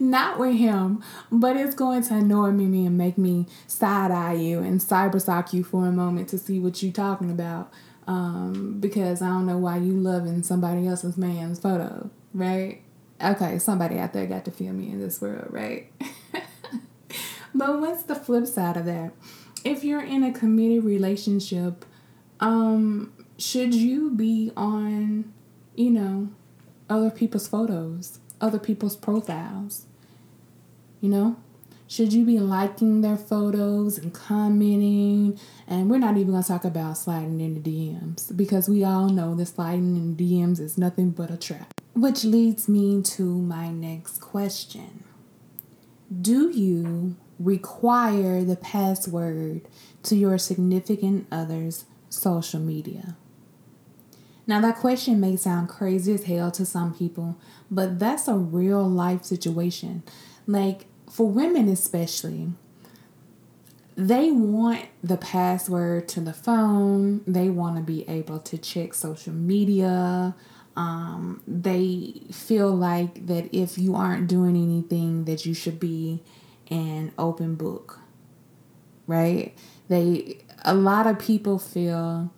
not 0.00 0.38
with 0.38 0.56
him, 0.56 1.02
but 1.30 1.56
it's 1.56 1.74
going 1.74 2.02
to 2.04 2.14
annoy 2.14 2.50
me 2.50 2.86
and 2.86 2.96
make 2.96 3.18
me 3.18 3.46
side 3.66 4.10
eye 4.10 4.32
you 4.32 4.60
and 4.60 4.80
cybersock 4.80 5.52
you 5.52 5.62
for 5.62 5.86
a 5.86 5.92
moment 5.92 6.28
to 6.30 6.38
see 6.38 6.58
what 6.58 6.82
you're 6.82 6.92
talking 6.92 7.30
about. 7.30 7.70
Um, 8.06 8.80
because 8.80 9.22
I 9.22 9.28
don't 9.28 9.46
know 9.46 9.58
why 9.58 9.76
you 9.76 9.92
loving 9.92 10.42
somebody 10.42 10.86
else's 10.88 11.16
man's 11.16 11.60
photo, 11.60 12.10
right? 12.34 12.82
Okay, 13.22 13.58
somebody 13.58 13.98
out 13.98 14.12
there 14.12 14.26
got 14.26 14.44
to 14.46 14.50
feel 14.50 14.72
me 14.72 14.88
in 14.88 14.98
this 14.98 15.20
world, 15.20 15.46
right? 15.50 15.92
but 17.54 17.80
what's 17.80 18.04
the 18.04 18.14
flip 18.14 18.46
side 18.46 18.76
of 18.76 18.86
that? 18.86 19.12
If 19.64 19.84
you're 19.84 20.02
in 20.02 20.24
a 20.24 20.32
committed 20.32 20.84
relationship, 20.84 21.84
um, 22.40 23.12
should 23.36 23.74
you 23.74 24.10
be 24.10 24.50
on, 24.56 25.32
you 25.76 25.90
know, 25.90 26.30
other 26.88 27.10
people's 27.10 27.46
photos, 27.46 28.18
other 28.40 28.58
people's 28.58 28.96
profiles? 28.96 29.86
You 31.00 31.08
know? 31.08 31.36
Should 31.90 32.12
you 32.12 32.24
be 32.24 32.38
liking 32.38 33.00
their 33.00 33.16
photos 33.16 33.98
and 33.98 34.14
commenting? 34.14 35.40
And 35.66 35.90
we're 35.90 35.98
not 35.98 36.16
even 36.16 36.40
to 36.40 36.46
talk 36.46 36.64
about 36.64 36.98
sliding 36.98 37.40
in 37.40 37.60
the 37.60 37.60
DMs 37.60 38.36
because 38.36 38.68
we 38.68 38.84
all 38.84 39.08
know 39.08 39.34
that 39.34 39.46
sliding 39.46 39.96
in 39.96 40.14
DMs 40.14 40.60
is 40.60 40.78
nothing 40.78 41.10
but 41.10 41.32
a 41.32 41.36
trap. 41.36 41.74
Which 41.94 42.22
leads 42.22 42.68
me 42.68 43.02
to 43.02 43.24
my 43.24 43.70
next 43.70 44.20
question 44.20 45.02
Do 46.20 46.50
you 46.50 47.16
require 47.40 48.44
the 48.44 48.54
password 48.54 49.62
to 50.04 50.14
your 50.14 50.38
significant 50.38 51.26
other's 51.32 51.86
social 52.08 52.60
media? 52.60 53.16
Now, 54.46 54.60
that 54.60 54.76
question 54.76 55.18
may 55.18 55.34
sound 55.34 55.68
crazy 55.68 56.14
as 56.14 56.24
hell 56.24 56.52
to 56.52 56.64
some 56.64 56.94
people, 56.94 57.36
but 57.70 57.98
that's 57.98 58.28
a 58.28 58.34
real 58.34 58.88
life 58.88 59.24
situation. 59.24 60.04
Like, 60.46 60.86
for 61.10 61.26
women 61.26 61.68
especially, 61.68 62.52
they 63.96 64.30
want 64.30 64.86
the 65.02 65.16
password 65.16 66.08
to 66.08 66.20
the 66.20 66.32
phone. 66.32 67.22
They 67.26 67.50
want 67.50 67.76
to 67.76 67.82
be 67.82 68.08
able 68.08 68.38
to 68.38 68.56
check 68.56 68.94
social 68.94 69.32
media. 69.32 70.34
Um, 70.76 71.42
they 71.46 72.22
feel 72.32 72.74
like 72.74 73.26
that 73.26 73.54
if 73.54 73.76
you 73.76 73.94
aren't 73.96 74.28
doing 74.28 74.56
anything, 74.56 75.24
that 75.24 75.44
you 75.44 75.52
should 75.52 75.80
be 75.80 76.22
an 76.70 77.12
open 77.18 77.56
book, 77.56 77.98
right? 79.06 79.54
They 79.88 80.38
a 80.64 80.74
lot 80.74 81.06
of 81.06 81.18
people 81.18 81.58
feel 81.58 82.32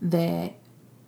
that 0.00 0.54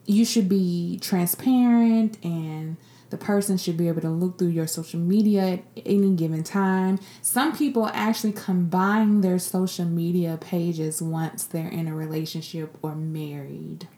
you 0.04 0.24
should 0.24 0.48
be 0.48 0.98
transparent 1.00 2.22
and 2.22 2.76
the 3.10 3.16
person 3.16 3.56
should 3.56 3.76
be 3.76 3.88
able 3.88 4.00
to 4.00 4.10
look 4.10 4.38
through 4.38 4.48
your 4.48 4.66
social 4.66 5.00
media 5.00 5.42
at 5.42 5.62
any 5.84 6.14
given 6.14 6.42
time. 6.42 6.98
Some 7.22 7.56
people 7.56 7.88
actually 7.92 8.32
combine 8.32 9.20
their 9.20 9.38
social 9.38 9.84
media 9.84 10.38
pages 10.40 11.00
once 11.00 11.44
they're 11.44 11.68
in 11.68 11.88
a 11.88 11.94
relationship 11.94 12.76
or 12.82 12.94
married. 12.94 13.88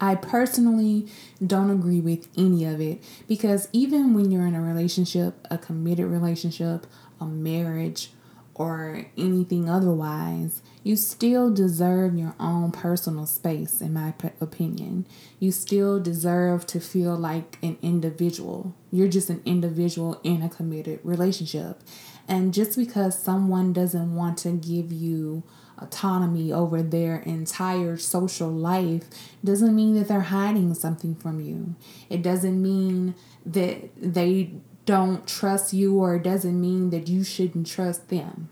I 0.00 0.16
personally 0.16 1.06
don't 1.46 1.70
agree 1.70 2.00
with 2.00 2.26
any 2.36 2.64
of 2.64 2.80
it 2.80 3.00
because 3.28 3.68
even 3.72 4.14
when 4.14 4.32
you're 4.32 4.46
in 4.46 4.56
a 4.56 4.60
relationship, 4.60 5.46
a 5.48 5.56
committed 5.56 6.06
relationship, 6.06 6.88
a 7.20 7.24
marriage, 7.24 8.10
or 8.54 9.06
anything 9.16 9.68
otherwise, 9.68 10.62
you 10.82 10.96
still 10.96 11.52
deserve 11.52 12.16
your 12.16 12.34
own 12.38 12.70
personal 12.70 13.26
space, 13.26 13.80
in 13.80 13.94
my 13.94 14.12
opinion. 14.40 15.06
You 15.38 15.52
still 15.52 16.00
deserve 16.00 16.66
to 16.66 16.80
feel 16.80 17.16
like 17.16 17.58
an 17.62 17.78
individual. 17.82 18.74
You're 18.90 19.08
just 19.08 19.30
an 19.30 19.42
individual 19.44 20.20
in 20.22 20.42
a 20.42 20.48
committed 20.48 21.00
relationship. 21.02 21.80
And 22.28 22.52
just 22.52 22.76
because 22.76 23.18
someone 23.18 23.72
doesn't 23.72 24.14
want 24.14 24.38
to 24.38 24.52
give 24.52 24.92
you 24.92 25.42
autonomy 25.78 26.52
over 26.52 26.82
their 26.82 27.16
entire 27.20 27.96
social 27.96 28.50
life 28.50 29.04
doesn't 29.42 29.74
mean 29.74 29.94
that 29.94 30.08
they're 30.08 30.20
hiding 30.20 30.74
something 30.74 31.14
from 31.14 31.40
you. 31.40 31.74
It 32.08 32.22
doesn't 32.22 32.60
mean 32.62 33.14
that 33.44 33.90
they 33.96 34.52
don't 34.84 35.26
trust 35.26 35.72
you 35.72 35.98
or 35.98 36.16
it 36.16 36.22
doesn't 36.22 36.60
mean 36.60 36.90
that 36.90 37.08
you 37.08 37.24
shouldn't 37.24 37.66
trust 37.66 38.08
them. 38.08 38.48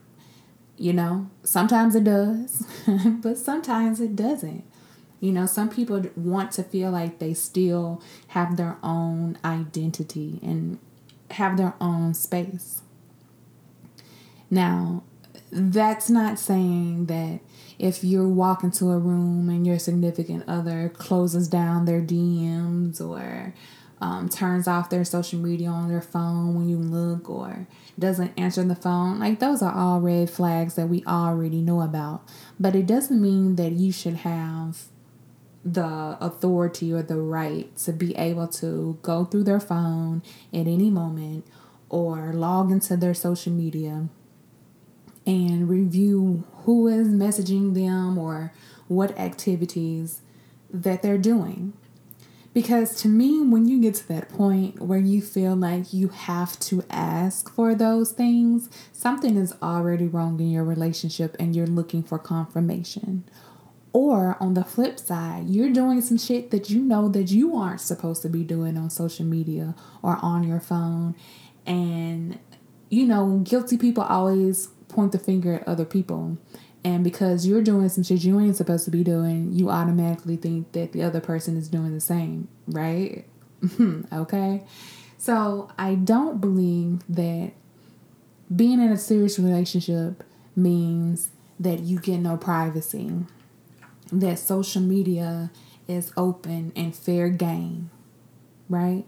You 0.76 0.92
know, 0.94 1.28
sometimes 1.42 1.94
it 1.94 2.04
does, 2.04 2.66
but 3.22 3.36
sometimes 3.36 4.00
it 4.00 4.16
doesn't. 4.16 4.64
You 5.20 5.32
know, 5.32 5.44
some 5.44 5.68
people 5.68 6.02
want 6.16 6.52
to 6.52 6.62
feel 6.62 6.90
like 6.90 7.18
they 7.18 7.34
still 7.34 8.02
have 8.28 8.56
their 8.56 8.78
own 8.82 9.38
identity 9.44 10.40
and 10.42 10.78
have 11.32 11.58
their 11.58 11.74
own 11.80 12.14
space. 12.14 12.80
Now, 14.50 15.02
that's 15.52 16.08
not 16.08 16.38
saying 16.38 17.06
that 17.06 17.40
if 17.78 18.02
you 18.02 18.28
walk 18.28 18.62
into 18.64 18.90
a 18.90 18.98
room 18.98 19.48
and 19.48 19.66
your 19.66 19.78
significant 19.78 20.44
other 20.48 20.90
closes 20.90 21.48
down 21.48 21.84
their 21.84 22.00
DMs 22.00 23.00
or 23.00 23.54
um, 24.00 24.28
turns 24.28 24.66
off 24.66 24.88
their 24.88 25.04
social 25.04 25.38
media 25.38 25.68
on 25.68 25.88
their 25.88 26.00
phone 26.00 26.54
when 26.54 26.68
you 26.68 26.76
look 26.76 27.28
or 27.28 27.66
doesn't 27.98 28.32
answer 28.38 28.64
the 28.64 28.74
phone. 28.74 29.18
Like, 29.18 29.40
those 29.40 29.62
are 29.62 29.74
all 29.74 30.00
red 30.00 30.30
flags 30.30 30.74
that 30.74 30.88
we 30.88 31.04
already 31.04 31.60
know 31.60 31.82
about. 31.82 32.22
But 32.58 32.74
it 32.74 32.86
doesn't 32.86 33.20
mean 33.20 33.56
that 33.56 33.72
you 33.72 33.92
should 33.92 34.16
have 34.16 34.84
the 35.64 36.16
authority 36.20 36.92
or 36.92 37.02
the 37.02 37.18
right 37.18 37.76
to 37.76 37.92
be 37.92 38.16
able 38.16 38.48
to 38.48 38.98
go 39.02 39.26
through 39.26 39.44
their 39.44 39.60
phone 39.60 40.22
at 40.52 40.66
any 40.66 40.88
moment 40.88 41.46
or 41.90 42.32
log 42.32 42.70
into 42.70 42.96
their 42.96 43.12
social 43.12 43.52
media 43.52 44.08
and 45.26 45.68
review 45.68 46.44
who 46.64 46.88
is 46.88 47.08
messaging 47.08 47.74
them 47.74 48.16
or 48.16 48.52
what 48.88 49.16
activities 49.18 50.22
that 50.72 51.02
they're 51.02 51.18
doing. 51.18 51.74
Because 52.52 52.96
to 53.02 53.08
me, 53.08 53.40
when 53.40 53.68
you 53.68 53.80
get 53.80 53.94
to 53.96 54.08
that 54.08 54.28
point 54.28 54.80
where 54.80 54.98
you 54.98 55.22
feel 55.22 55.54
like 55.54 55.92
you 55.92 56.08
have 56.08 56.58
to 56.60 56.82
ask 56.90 57.52
for 57.52 57.76
those 57.76 58.10
things, 58.10 58.68
something 58.92 59.36
is 59.36 59.54
already 59.62 60.06
wrong 60.06 60.40
in 60.40 60.50
your 60.50 60.64
relationship 60.64 61.36
and 61.38 61.54
you're 61.54 61.66
looking 61.66 62.02
for 62.02 62.18
confirmation. 62.18 63.22
Or 63.92 64.36
on 64.40 64.54
the 64.54 64.64
flip 64.64 64.98
side, 64.98 65.48
you're 65.48 65.70
doing 65.70 66.00
some 66.00 66.18
shit 66.18 66.50
that 66.50 66.70
you 66.70 66.80
know 66.80 67.08
that 67.08 67.30
you 67.30 67.56
aren't 67.56 67.80
supposed 67.80 68.22
to 68.22 68.28
be 68.28 68.42
doing 68.42 68.76
on 68.76 68.90
social 68.90 69.24
media 69.24 69.76
or 70.02 70.18
on 70.20 70.42
your 70.42 70.60
phone. 70.60 71.14
And, 71.66 72.38
you 72.88 73.06
know, 73.06 73.38
guilty 73.44 73.76
people 73.76 74.02
always 74.02 74.68
point 74.88 75.12
the 75.12 75.18
finger 75.20 75.54
at 75.54 75.68
other 75.68 75.84
people. 75.84 76.38
And 76.82 77.04
because 77.04 77.46
you're 77.46 77.62
doing 77.62 77.88
some 77.90 78.04
shit 78.04 78.24
you 78.24 78.40
ain't 78.40 78.56
supposed 78.56 78.84
to 78.86 78.90
be 78.90 79.04
doing, 79.04 79.52
you 79.52 79.68
automatically 79.68 80.36
think 80.36 80.72
that 80.72 80.92
the 80.92 81.02
other 81.02 81.20
person 81.20 81.56
is 81.56 81.68
doing 81.68 81.92
the 81.92 82.00
same, 82.00 82.48
right? 82.68 83.26
okay? 84.12 84.64
So 85.18 85.70
I 85.78 85.94
don't 85.94 86.40
believe 86.40 87.02
that 87.08 87.52
being 88.54 88.80
in 88.80 88.90
a 88.90 88.96
serious 88.96 89.38
relationship 89.38 90.24
means 90.56 91.28
that 91.58 91.80
you 91.80 91.98
get 92.00 92.18
no 92.18 92.38
privacy, 92.38 93.12
that 94.10 94.38
social 94.38 94.80
media 94.80 95.50
is 95.86 96.12
open 96.16 96.72
and 96.74 96.96
fair 96.96 97.28
game, 97.28 97.90
right? 98.68 99.04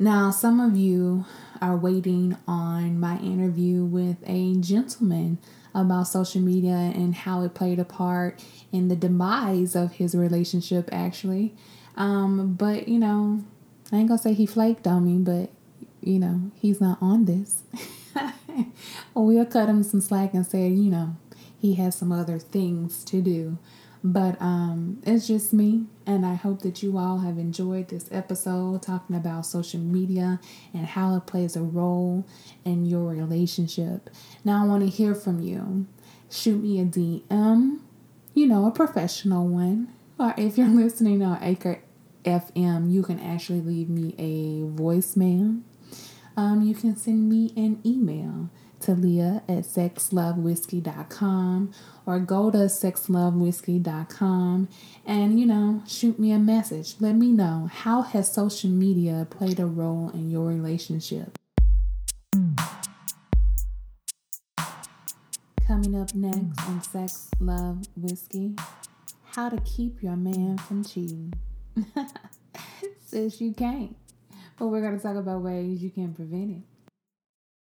Now, 0.00 0.30
some 0.30 0.60
of 0.60 0.76
you 0.76 1.24
are 1.60 1.76
waiting 1.76 2.36
on 2.46 3.00
my 3.00 3.18
interview 3.18 3.84
with 3.84 4.16
a 4.26 4.54
gentleman 4.56 5.38
about 5.82 6.08
social 6.08 6.40
media 6.40 6.92
and 6.94 7.14
how 7.14 7.42
it 7.42 7.54
played 7.54 7.78
a 7.78 7.84
part 7.84 8.42
in 8.72 8.88
the 8.88 8.96
demise 8.96 9.74
of 9.74 9.92
his 9.92 10.14
relationship, 10.14 10.88
actually. 10.92 11.54
Um, 11.96 12.54
but, 12.54 12.88
you 12.88 12.98
know, 12.98 13.44
I 13.92 13.96
ain't 13.96 14.08
gonna 14.08 14.18
say 14.18 14.34
he 14.34 14.46
flaked 14.46 14.86
on 14.86 15.04
me, 15.04 15.18
but, 15.18 15.50
you 16.00 16.18
know, 16.18 16.50
he's 16.54 16.80
not 16.80 16.98
on 17.00 17.24
this. 17.24 17.62
we'll 19.14 19.46
cut 19.46 19.68
him 19.68 19.82
some 19.82 20.00
slack 20.00 20.34
and 20.34 20.46
say, 20.46 20.68
you 20.68 20.90
know, 20.90 21.16
he 21.60 21.74
has 21.74 21.96
some 21.96 22.12
other 22.12 22.38
things 22.38 23.04
to 23.04 23.20
do. 23.20 23.58
But 24.02 24.40
um, 24.40 25.00
it's 25.04 25.26
just 25.26 25.52
me, 25.52 25.86
and 26.06 26.24
I 26.24 26.34
hope 26.34 26.62
that 26.62 26.82
you 26.82 26.98
all 26.98 27.18
have 27.18 27.36
enjoyed 27.36 27.88
this 27.88 28.08
episode 28.12 28.82
talking 28.82 29.16
about 29.16 29.46
social 29.46 29.80
media 29.80 30.40
and 30.72 30.86
how 30.86 31.16
it 31.16 31.26
plays 31.26 31.56
a 31.56 31.62
role 31.62 32.24
in 32.64 32.86
your 32.86 33.08
relationship. 33.08 34.08
Now, 34.44 34.62
I 34.62 34.66
want 34.66 34.84
to 34.84 34.88
hear 34.88 35.14
from 35.14 35.40
you. 35.40 35.86
Shoot 36.30 36.62
me 36.62 36.80
a 36.80 36.84
DM, 36.84 37.80
you 38.34 38.46
know, 38.46 38.66
a 38.66 38.70
professional 38.70 39.48
one. 39.48 39.92
Or 40.18 40.34
if 40.36 40.56
you're 40.56 40.68
listening 40.68 41.22
on 41.22 41.38
Anchor 41.42 41.82
FM, 42.24 42.92
you 42.92 43.02
can 43.02 43.18
actually 43.18 43.60
leave 43.60 43.88
me 43.88 44.14
a 44.18 44.80
voicemail. 44.80 45.62
Um, 46.36 46.62
you 46.62 46.74
can 46.74 46.96
send 46.96 47.28
me 47.28 47.52
an 47.56 47.80
email 47.84 48.48
to 48.80 48.94
Leah 48.94 49.42
at 49.48 49.64
sexlovewhiskey.com 49.64 51.72
or 52.06 52.18
go 52.18 52.50
to 52.50 52.58
sexlovewhiskey.com 52.58 54.68
and, 55.06 55.40
you 55.40 55.46
know, 55.46 55.82
shoot 55.86 56.18
me 56.18 56.32
a 56.32 56.38
message. 56.38 56.94
Let 57.00 57.14
me 57.14 57.32
know 57.32 57.68
how 57.72 58.02
has 58.02 58.30
social 58.32 58.68
media 58.70 59.26
played 59.28 59.60
a 59.60 59.66
role 59.66 60.10
in 60.10 60.30
your 60.30 60.46
relationship. 60.46 61.38
Coming 65.66 66.00
up 66.00 66.14
next 66.14 66.60
on 66.66 66.82
Sex, 66.82 67.28
Love, 67.40 67.82
Whiskey, 67.96 68.54
how 69.32 69.50
to 69.50 69.60
keep 69.60 70.02
your 70.02 70.16
man 70.16 70.56
from 70.58 70.84
cheating. 70.84 71.34
Says 73.04 73.40
you 73.40 73.52
can't. 73.52 73.96
But 74.58 74.68
we're 74.68 74.80
going 74.80 74.96
to 74.96 75.02
talk 75.02 75.16
about 75.16 75.42
ways 75.42 75.82
you 75.82 75.90
can 75.90 76.14
prevent 76.14 76.50
it. 76.50 76.62